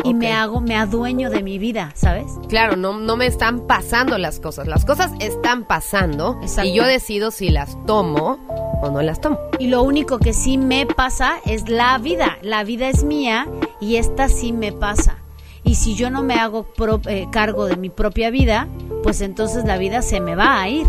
Y 0.04 0.16
me 0.16 0.34
hago, 0.34 0.60
me 0.60 0.76
adueño 0.76 1.30
de 1.30 1.44
mi 1.44 1.60
vida, 1.60 1.92
¿sabes? 1.94 2.26
Claro, 2.50 2.76
no, 2.76 2.98
no 2.98 3.16
me 3.16 3.28
están 3.28 3.68
pasando 3.68 4.18
las 4.18 4.40
cosas. 4.40 4.68
Las 4.68 4.86
cosas 4.86 5.12
están 5.20 5.66
pasando 5.66 6.40
Exacto. 6.42 6.68
y 6.68 6.74
yo 6.74 6.84
decido 6.84 7.30
si 7.30 7.50
las 7.50 7.78
tomo 7.86 8.40
o 8.84 8.92
no 8.92 9.02
las 9.02 9.22
tomo. 9.22 9.40
Y 9.60 9.68
lo 9.68 9.82
único 9.84 10.20
que 10.20 10.34
sí 10.34 10.58
me 10.58 10.86
pasa 10.86 11.36
es 11.46 11.70
la 11.70 11.98
vida. 11.98 12.38
La 12.42 12.64
vida 12.64 12.90
es 12.90 13.04
mía 13.04 13.48
y 13.80 13.96
esta 13.96 14.28
sí 14.30 14.52
me 14.54 14.72
pasa. 14.72 15.18
Y 15.64 15.76
si 15.76 15.96
yo 15.96 16.10
no 16.10 16.22
me 16.24 16.36
hago 16.36 16.64
pro- 16.64 17.00
eh, 17.08 17.28
cargo 17.32 17.66
de 17.66 17.78
mi 17.78 17.90
propia 17.90 18.30
vida, 18.30 18.68
pues 19.02 19.22
entonces 19.22 19.64
la 19.66 19.78
vida 19.78 20.02
se 20.02 20.20
me 20.20 20.36
va 20.36 20.62
a 20.62 20.68
ir. 20.70 20.86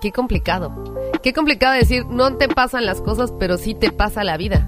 Qué 0.00 0.12
complicado. 0.12 0.72
Qué 1.22 1.34
complicado 1.34 1.74
decir, 1.74 2.06
no 2.06 2.36
te 2.36 2.48
pasan 2.48 2.86
las 2.86 3.02
cosas, 3.02 3.32
pero 3.38 3.58
sí 3.58 3.74
te 3.74 3.92
pasa 3.92 4.24
la 4.24 4.38
vida. 4.38 4.66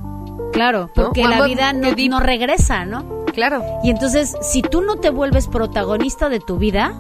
Claro, 0.53 0.91
porque 0.95 1.23
¿No? 1.23 1.31
la 1.31 1.43
vida 1.47 1.73
no, 1.73 1.89
no 1.97 2.21
regresa, 2.21 2.85
¿no? 2.85 3.25
Claro. 3.33 3.65
Y 3.83 3.89
entonces, 3.89 4.37
si 4.43 4.61
tú 4.61 4.83
no 4.83 4.97
te 4.97 5.09
vuelves 5.09 5.49
protagonista 5.49 6.29
de 6.29 6.41
tu 6.41 6.59
vida, 6.59 6.93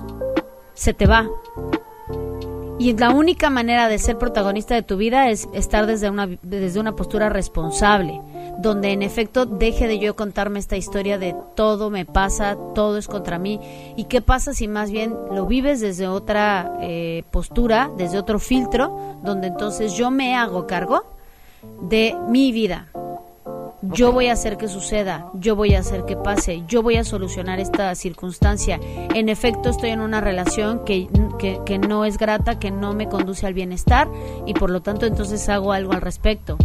se 0.72 0.94
te 0.94 1.05
va. 1.07 1.29
Y 2.83 2.95
la 2.95 3.11
única 3.11 3.49
manera 3.49 3.87
de 3.87 3.97
ser 4.01 4.18
protagonista 4.18 4.75
de 4.75 4.83
tu 4.83 4.97
vida 4.97 5.31
es 5.31 5.49
estar 5.55 5.87
desde 5.87 6.11
una, 6.11 6.29
desde 6.42 6.81
una 6.81 6.97
postura 6.97 7.29
responsable, 7.29 8.21
donde 8.59 8.90
en 8.90 9.03
efecto 9.03 9.47
deje 9.47 9.87
de 9.87 10.01
yo 10.01 10.16
contarme 10.16 10.59
esta 10.59 10.77
historia 10.77 11.16
de 11.16 11.37
todo 11.55 11.90
me 11.90 12.07
pasa, 12.07 12.59
todo 12.75 12.99
es 12.99 13.07
contra 13.07 13.38
mí. 13.38 13.61
¿Y 13.95 14.07
qué 14.07 14.21
pasa 14.21 14.53
si 14.53 14.66
más 14.66 14.90
bien 14.90 15.14
lo 15.31 15.47
vives 15.47 15.81
desde 15.81 16.09
otra 16.09 16.77
eh, 16.81 17.23
postura, 17.31 17.88
desde 17.97 18.18
otro 18.18 18.40
filtro, 18.40 19.21
donde 19.23 19.47
entonces 19.47 19.92
yo 19.92 20.11
me 20.11 20.35
hago 20.35 20.66
cargo 20.66 21.05
de 21.83 22.16
mi 22.29 22.51
vida? 22.51 22.88
Yo 23.83 24.12
voy 24.12 24.29
a 24.29 24.35
hacer 24.35 24.57
que 24.59 24.68
suceda, 24.68 25.29
yo 25.35 25.57
voy 25.57 25.75
a 25.75 25.81
hacer 25.81 26.05
que 26.05 26.16
pase, 26.16 26.62
yo 26.68 26.83
voy 26.83 26.97
a 26.97 27.05
solucionar 27.05 27.59
esta 27.59 27.92
circunstancia. 27.97 28.79
En 29.14 29.29
efecto, 29.29 29.71
estoy 29.71 29.90
en 29.90 30.01
una 30.01 30.21
relación 30.21 30.85
que, 30.85 31.09
que, 31.40 31.61
que 31.66 31.79
no 31.79 32.05
es 32.05 32.16
grata, 32.16 32.61
que 32.61 32.71
no 32.71 32.95
me 32.95 33.09
conduce 33.09 33.45
al 33.45 33.55
bienestar 33.55 34.09
y 34.47 34.55
por 34.55 34.71
lo 34.71 34.83
tanto 34.83 35.05
entonces 35.07 35.49
hago 35.49 35.73
algo 35.73 35.92
al 35.92 36.01
respecto. 36.01 36.57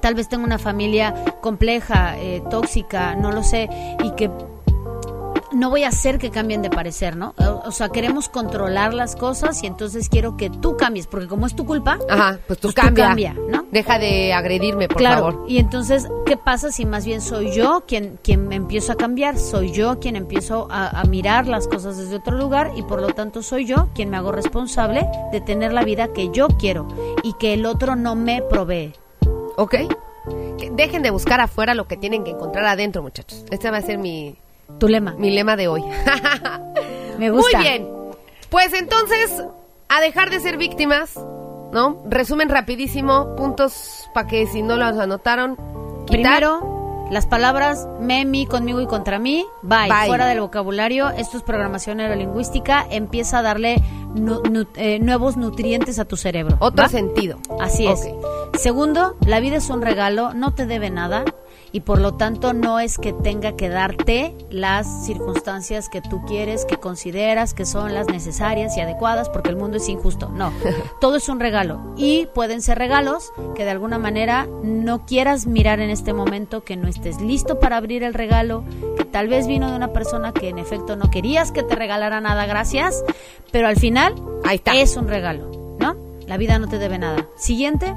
Tal 0.00 0.14
vez 0.14 0.28
tengo 0.28 0.44
una 0.44 0.58
familia 0.58 1.14
compleja, 1.40 2.18
eh, 2.18 2.42
tóxica, 2.50 3.14
no 3.14 3.32
lo 3.32 3.42
sé, 3.42 3.70
y 4.02 4.10
que 4.10 4.30
no 5.54 5.70
voy 5.70 5.84
a 5.84 5.88
hacer 5.88 6.18
que 6.18 6.30
cambien 6.30 6.62
de 6.62 6.70
parecer, 6.70 7.16
¿no? 7.16 7.34
O, 7.38 7.62
o 7.66 7.70
sea, 7.72 7.88
queremos 7.88 8.28
controlar 8.28 8.94
las 8.94 9.16
cosas 9.16 9.62
y 9.62 9.66
entonces 9.66 10.08
quiero 10.08 10.36
que 10.36 10.50
tú 10.50 10.76
cambies, 10.76 11.06
porque 11.06 11.26
como 11.28 11.46
es 11.46 11.54
tu 11.56 11.64
culpa, 11.64 11.98
Ajá, 12.08 12.38
pues 12.46 12.58
tú 12.58 12.68
Pues 12.68 12.74
tú 12.74 12.80
cambia. 12.82 13.06
cambia, 13.08 13.34
¿no? 13.48 13.64
Deja 13.70 13.98
de 13.98 14.32
agredirme, 14.32 14.88
por 14.88 14.98
claro. 14.98 15.16
favor. 15.30 15.44
Y 15.48 15.58
entonces, 15.58 16.08
¿qué 16.26 16.36
pasa 16.36 16.70
si 16.70 16.86
más 16.86 17.04
bien 17.04 17.20
soy 17.20 17.52
yo 17.52 17.84
quien, 17.86 18.18
quien 18.22 18.46
me 18.48 18.54
empiezo 18.56 18.92
a 18.92 18.96
cambiar? 18.96 19.38
Soy 19.38 19.72
yo 19.72 19.98
quien 20.00 20.16
empiezo 20.16 20.68
a, 20.70 21.00
a 21.00 21.04
mirar 21.04 21.46
las 21.46 21.66
cosas 21.68 21.96
desde 21.96 22.16
otro 22.16 22.36
lugar 22.36 22.72
y 22.76 22.82
por 22.82 23.00
lo 23.00 23.08
tanto 23.08 23.42
soy 23.42 23.64
yo 23.66 23.88
quien 23.94 24.10
me 24.10 24.16
hago 24.16 24.32
responsable 24.32 25.06
de 25.32 25.40
tener 25.40 25.72
la 25.72 25.82
vida 25.84 26.12
que 26.12 26.30
yo 26.30 26.48
quiero 26.48 26.86
y 27.22 27.32
que 27.34 27.54
el 27.54 27.66
otro 27.66 27.96
no 27.96 28.14
me 28.14 28.42
provee. 28.42 28.92
¿Ok? 29.56 29.74
Que 30.58 30.70
dejen 30.70 31.02
de 31.02 31.10
buscar 31.10 31.40
afuera 31.40 31.74
lo 31.74 31.86
que 31.86 31.96
tienen 31.96 32.24
que 32.24 32.30
encontrar 32.30 32.64
adentro, 32.64 33.02
muchachos. 33.02 33.44
Este 33.50 33.70
va 33.70 33.78
a 33.78 33.82
ser 33.82 33.98
mi, 33.98 34.36
Tu 34.78 34.88
lema. 34.88 35.14
mi 35.18 35.30
lema 35.30 35.56
de 35.56 35.68
hoy. 35.68 35.82
Me 37.18 37.30
gusta. 37.30 37.58
Muy 37.58 37.66
bien. 37.66 37.88
Pues 38.50 38.72
entonces, 38.74 39.42
a 39.88 40.00
dejar 40.00 40.30
de 40.30 40.40
ser 40.40 40.56
víctimas, 40.56 41.14
¿no? 41.72 42.02
Resumen 42.08 42.48
rapidísimo, 42.48 43.34
puntos 43.36 44.08
para 44.14 44.26
que 44.28 44.46
si 44.46 44.62
no 44.62 44.76
los 44.76 44.98
anotaron, 44.98 45.56
quitar. 46.06 46.06
Primero, 46.06 47.06
las 47.10 47.26
palabras 47.26 47.86
me, 48.00 48.24
mi, 48.24 48.46
conmigo 48.46 48.80
y 48.80 48.86
contra 48.86 49.18
mí, 49.18 49.44
bye. 49.62 49.88
Bye. 49.88 50.06
Fuera 50.06 50.26
del 50.26 50.40
vocabulario, 50.40 51.10
esto 51.10 51.36
es 51.36 51.42
programación 51.42 51.98
neurolingüística, 51.98 52.86
empieza 52.90 53.38
a 53.38 53.42
darle 53.42 53.76
nu- 54.14 54.42
nu- 54.50 54.66
eh, 54.76 54.98
nuevos 55.00 55.36
nutrientes 55.36 55.98
a 55.98 56.04
tu 56.04 56.16
cerebro. 56.16 56.56
otro 56.60 56.84
¿va? 56.84 56.88
sentido. 56.88 57.38
Así 57.60 57.86
es. 57.86 58.08
Segundo, 58.58 59.16
la 59.26 59.40
vida 59.40 59.56
es 59.56 59.68
un 59.68 59.82
regalo, 59.82 60.32
no 60.32 60.54
te 60.54 60.66
debe 60.66 60.90
nada 60.90 61.24
y 61.74 61.80
por 61.80 62.00
lo 62.00 62.14
tanto 62.14 62.52
no 62.52 62.78
es 62.78 62.98
que 62.98 63.12
tenga 63.12 63.56
que 63.56 63.68
darte 63.68 64.32
las 64.48 65.04
circunstancias 65.06 65.88
que 65.88 66.00
tú 66.00 66.24
quieres, 66.24 66.64
que 66.64 66.76
consideras 66.76 67.52
que 67.52 67.66
son 67.66 67.94
las 67.94 68.06
necesarias 68.06 68.76
y 68.76 68.80
adecuadas 68.80 69.28
porque 69.28 69.50
el 69.50 69.56
mundo 69.56 69.78
es 69.78 69.88
injusto. 69.88 70.28
No, 70.28 70.52
todo 71.00 71.16
es 71.16 71.28
un 71.28 71.40
regalo 71.40 71.80
y 71.96 72.26
pueden 72.32 72.62
ser 72.62 72.78
regalos 72.78 73.32
que 73.56 73.64
de 73.64 73.70
alguna 73.70 73.98
manera 73.98 74.46
no 74.62 75.04
quieras 75.04 75.48
mirar 75.48 75.80
en 75.80 75.90
este 75.90 76.12
momento, 76.12 76.62
que 76.62 76.76
no 76.76 76.86
estés 76.86 77.20
listo 77.20 77.58
para 77.58 77.76
abrir 77.76 78.04
el 78.04 78.14
regalo, 78.14 78.64
que 78.96 79.04
tal 79.04 79.26
vez 79.26 79.48
vino 79.48 79.68
de 79.68 79.76
una 79.76 79.92
persona 79.92 80.32
que 80.32 80.50
en 80.50 80.58
efecto 80.58 80.94
no 80.94 81.10
querías 81.10 81.50
que 81.50 81.64
te 81.64 81.74
regalara 81.74 82.20
nada, 82.20 82.46
gracias, 82.46 83.02
pero 83.50 83.66
al 83.66 83.76
final 83.76 84.14
Ahí 84.44 84.56
está. 84.56 84.76
es 84.76 84.96
un 84.96 85.08
regalo, 85.08 85.76
¿no? 85.80 85.96
La 86.28 86.36
vida 86.36 86.56
no 86.60 86.68
te 86.68 86.78
debe 86.78 86.98
nada. 86.98 87.26
Siguiente, 87.34 87.92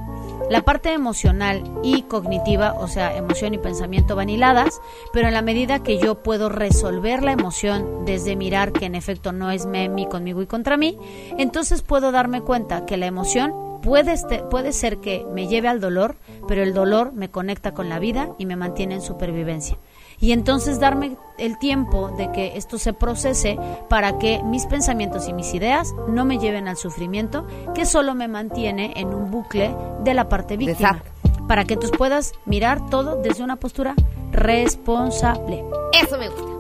la 0.50 0.62
parte 0.64 0.94
emocional 0.94 1.64
y 1.84 2.04
cognitiva, 2.04 2.74
o 2.74 2.88
sea, 2.88 3.16
emoción 3.16 3.54
y 3.54 3.58
pensamiento 3.58 4.16
van 4.16 4.30
hiladas, 4.30 4.80
pero 5.14 5.28
en 5.28 5.34
la 5.34 5.42
medida 5.42 5.84
que 5.84 5.98
yo 6.00 6.24
puedo 6.24 6.50
resolver 6.50 7.24
la 7.24 7.34
emoción 7.34 8.06
desde 8.06 8.36
mirar 8.36 8.72
que 8.72 8.86
en 8.86 8.96
efecto 8.96 9.32
no 9.32 9.52
es 9.52 9.66
me, 9.66 9.90
mi, 9.90 10.08
conmigo 10.08 10.42
y 10.42 10.48
contra 10.48 10.78
mí, 10.78 10.98
entonces 11.38 11.82
puedo 11.82 12.12
darme 12.12 12.42
cuenta 12.42 12.86
que 12.86 12.98
la 12.98 13.06
emoción 13.08 13.54
puede, 13.82 14.14
este- 14.14 14.44
puede 14.44 14.72
ser 14.72 14.98
que 14.98 15.26
me 15.34 15.48
lleve 15.48 15.68
al 15.68 15.80
dolor, 15.80 16.16
pero 16.48 16.64
el 16.64 16.74
dolor 16.74 17.14
me 17.14 17.30
conecta 17.30 17.74
con 17.74 17.90
la 17.90 18.00
vida 18.00 18.30
y 18.38 18.46
me 18.46 18.56
mantiene 18.56 18.96
en 18.96 19.02
supervivencia 19.02 19.78
y 20.20 20.32
entonces 20.32 20.80
darme 20.80 21.18
el 21.38 21.58
tiempo 21.60 22.10
de 22.18 22.32
que 22.32 22.58
esto 22.58 22.78
se 22.80 22.94
procese 22.94 23.58
para 23.90 24.18
que 24.18 24.42
mis 24.44 24.66
pensamientos 24.66 25.28
y 25.28 25.34
mis 25.34 25.54
ideas 25.54 25.94
no 26.08 26.26
me 26.26 26.40
lleven 26.40 26.68
al 26.68 26.78
sufrimiento 26.78 27.46
que 27.76 27.86
solo 27.86 28.16
me 28.16 28.28
mantiene 28.28 28.94
en 28.96 29.14
un 29.14 29.30
bucle 29.30 29.76
de 30.04 30.14
la 30.14 30.28
parte 30.30 30.58
víctima. 30.58 31.04
Para 31.48 31.66
que 31.66 31.78
tú 31.78 31.90
puedas 31.92 32.34
mirar 32.46 32.90
todo 32.90 33.22
desde 33.22 33.44
una 33.44 33.56
postura 33.56 33.96
responsable. 34.32 35.64
Eso 35.94 36.18
me 36.18 36.30
gusta. 36.30 36.58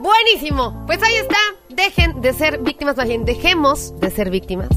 Buenísimo. 0.00 0.82
Pues 0.86 1.00
ahí 1.02 1.14
está. 1.14 1.38
dejen 1.68 2.20
de 2.20 2.32
ser 2.32 2.58
víctimas, 2.58 2.96
más 2.96 3.06
bien 3.06 3.24
dejemos 3.24 3.98
de 4.00 4.10
ser 4.10 4.30
víctimas. 4.30 4.70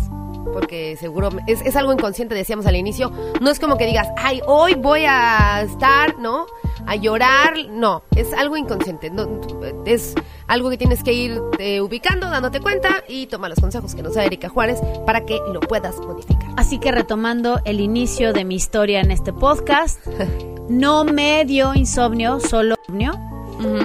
Porque 0.53 0.95
seguro 0.97 1.29
es, 1.47 1.61
es 1.61 1.75
algo 1.75 1.91
inconsciente, 1.91 2.35
decíamos 2.35 2.65
al 2.67 2.75
inicio. 2.75 3.11
No 3.41 3.49
es 3.49 3.59
como 3.59 3.77
que 3.77 3.87
digas, 3.87 4.07
ay, 4.17 4.41
hoy 4.45 4.75
voy 4.75 5.05
a 5.07 5.61
estar, 5.61 6.19
¿no? 6.19 6.45
A 6.87 6.95
llorar. 6.95 7.53
No, 7.69 8.03
es 8.15 8.33
algo 8.33 8.57
inconsciente. 8.57 9.09
No, 9.09 9.41
es 9.85 10.15
algo 10.47 10.69
que 10.69 10.77
tienes 10.77 11.03
que 11.03 11.13
ir 11.13 11.41
eh, 11.59 11.81
ubicando, 11.81 12.29
dándote 12.29 12.59
cuenta 12.59 13.03
y 13.07 13.27
toma 13.27 13.49
los 13.49 13.59
consejos 13.59 13.95
que 13.95 14.03
nos 14.03 14.15
da 14.15 14.25
Erika 14.25 14.49
Juárez 14.49 14.79
para 15.05 15.25
que 15.25 15.39
lo 15.51 15.59
puedas 15.59 15.99
modificar. 15.99 16.49
Así 16.57 16.79
que 16.79 16.91
retomando 16.91 17.59
el 17.65 17.79
inicio 17.79 18.33
de 18.33 18.45
mi 18.45 18.55
historia 18.55 19.01
en 19.01 19.11
este 19.11 19.33
podcast, 19.33 19.99
no 20.69 21.03
me 21.03 21.45
dio 21.45 21.73
insomnio, 21.73 22.39
solo 22.39 22.75
insomnio. 22.87 23.19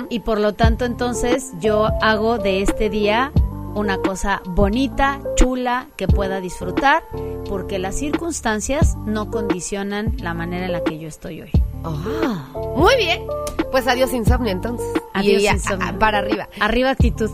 Y 0.08 0.20
por 0.20 0.40
lo 0.40 0.54
tanto, 0.54 0.84
entonces 0.84 1.52
yo 1.60 1.88
hago 2.02 2.38
de 2.38 2.62
este 2.62 2.90
día 2.90 3.32
una 3.74 3.98
cosa 3.98 4.42
bonita, 4.46 5.20
chula, 5.37 5.88
que 5.96 6.06
pueda 6.09 6.40
disfrutar, 6.40 7.02
porque 7.48 7.78
las 7.78 7.96
circunstancias 7.96 8.96
no 9.06 9.30
condicionan 9.30 10.14
la 10.18 10.35
manera 10.35 10.66
en 10.66 10.72
la 10.72 10.83
que 10.85 10.98
yo 10.98 11.09
estoy 11.09 11.42
hoy. 11.42 11.50
Ah, 11.85 12.48
muy 12.76 12.96
bien. 12.96 13.22
Pues 13.70 13.87
adiós 13.87 14.12
insomnio 14.12 14.52
entonces. 14.52 14.87
Adiós 15.14 15.42
y 15.42 15.46
a- 15.46 15.52
insomnio. 15.52 15.88
a- 15.88 15.98
para 15.98 16.18
arriba. 16.18 16.48
Arriba 16.61 16.90
actitud. 16.90 17.30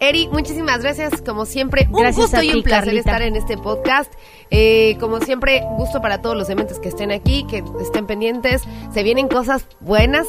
Eri, 0.00 0.28
muchísimas 0.28 0.80
gracias. 0.82 1.22
Como 1.22 1.44
siempre, 1.44 1.88
un 1.90 2.00
Gracias 2.00 2.26
gusto 2.26 2.36
a 2.36 2.44
y 2.44 2.50
ti, 2.50 2.56
un 2.58 2.62
placer 2.62 2.84
Carlita. 2.84 3.10
estar 3.10 3.22
en 3.22 3.34
este 3.34 3.56
podcast. 3.58 4.12
Eh, 4.50 4.96
como 5.00 5.18
siempre, 5.20 5.64
gusto 5.76 6.00
para 6.00 6.22
todos 6.22 6.36
los 6.36 6.46
dementes 6.46 6.78
que 6.78 6.88
estén 6.88 7.10
aquí, 7.10 7.44
que 7.48 7.64
estén 7.80 8.06
pendientes. 8.06 8.62
Se 8.92 9.02
vienen 9.02 9.26
cosas 9.26 9.66
buenas, 9.80 10.26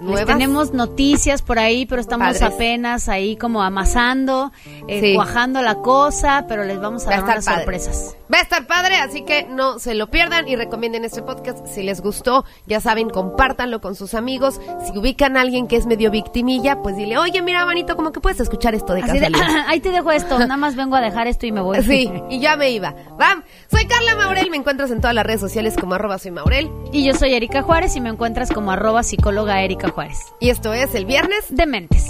Les 0.00 0.08
nuevas. 0.10 0.26
tenemos 0.26 0.72
noticias 0.72 1.42
por 1.42 1.58
ahí, 1.58 1.86
pero 1.86 2.00
estamos 2.00 2.26
Padres. 2.38 2.42
apenas 2.42 3.08
ahí 3.08 3.36
como 3.36 3.62
amasando, 3.62 4.52
eh, 4.86 5.00
Sí. 5.00 5.14
cuajando 5.14 5.60
la 5.62 5.76
cosa, 5.76 6.44
pero 6.48 6.64
les 6.64 6.80
vamos 6.80 7.06
a 7.06 7.10
Va 7.10 7.16
dar 7.16 7.24
unas 7.24 7.44
padre. 7.44 7.60
sorpresas. 7.62 8.16
Va 8.32 8.38
a 8.38 8.42
estar 8.42 8.66
padre, 8.66 8.96
así 8.96 9.22
que 9.22 9.44
no 9.48 9.78
se 9.78 9.94
lo 9.94 10.10
pierdan 10.10 10.46
y 10.48 10.54
recomienden 10.56 11.04
este 11.04 11.22
podcast. 11.22 11.66
Si 11.66 11.82
les 11.82 12.00
gustó, 12.00 12.44
ya 12.66 12.80
saben, 12.80 13.08
compártanlo 13.10 13.80
con 13.80 13.94
sus 13.94 14.14
amigos. 14.14 14.60
Si 14.86 14.96
ubican 14.98 15.36
a 15.36 15.40
alguien 15.40 15.66
que 15.66 15.76
es 15.76 15.86
medio 15.86 16.10
victimilla, 16.10 16.82
pues 16.82 16.96
dile, 16.96 17.16
oye, 17.18 17.40
mira, 17.42 17.64
manito, 17.64 17.96
como 17.96 18.12
que 18.12 18.20
puedes 18.20 18.38
escuchar 18.40 18.74
esto 18.74 18.92
de 18.94 19.00
casualidad. 19.00 19.30
ahí 19.66 19.80
te 19.80 19.90
dejo 19.90 20.10
esto, 20.12 20.38
nada 20.38 20.56
más 20.56 20.76
vengo 20.76 20.94
a 20.96 21.00
dejar 21.00 21.26
esto 21.26 21.46
y 21.46 21.52
me 21.52 21.60
voy. 21.60 21.82
Sí, 21.82 22.10
y 22.30 22.38
ya 22.40 22.56
me 22.56 22.70
iba. 22.70 22.94
¡Vam! 23.18 23.42
Soy 23.70 23.86
Carla 23.86 24.14
Maurel, 24.16 24.50
me 24.50 24.56
encuentras 24.58 24.90
en 24.90 25.00
todas 25.00 25.14
las 25.14 25.24
redes 25.26 25.40
sociales 25.40 25.76
como 25.80 25.94
arroba 25.94 26.18
soy 26.18 26.30
Maurel. 26.30 26.70
Y 26.92 27.04
yo 27.04 27.14
soy 27.14 27.34
Erika 27.34 27.62
Juárez 27.62 27.96
y 27.96 28.00
me 28.00 28.10
encuentras 28.10 28.50
como 28.52 28.70
arroba 28.70 29.02
psicóloga 29.02 29.62
Erika 29.62 29.87
Y 30.40 30.50
esto 30.50 30.72
es 30.72 30.94
el 30.94 31.06
viernes 31.06 31.44
De 31.50 31.66
mentes. 31.66 32.06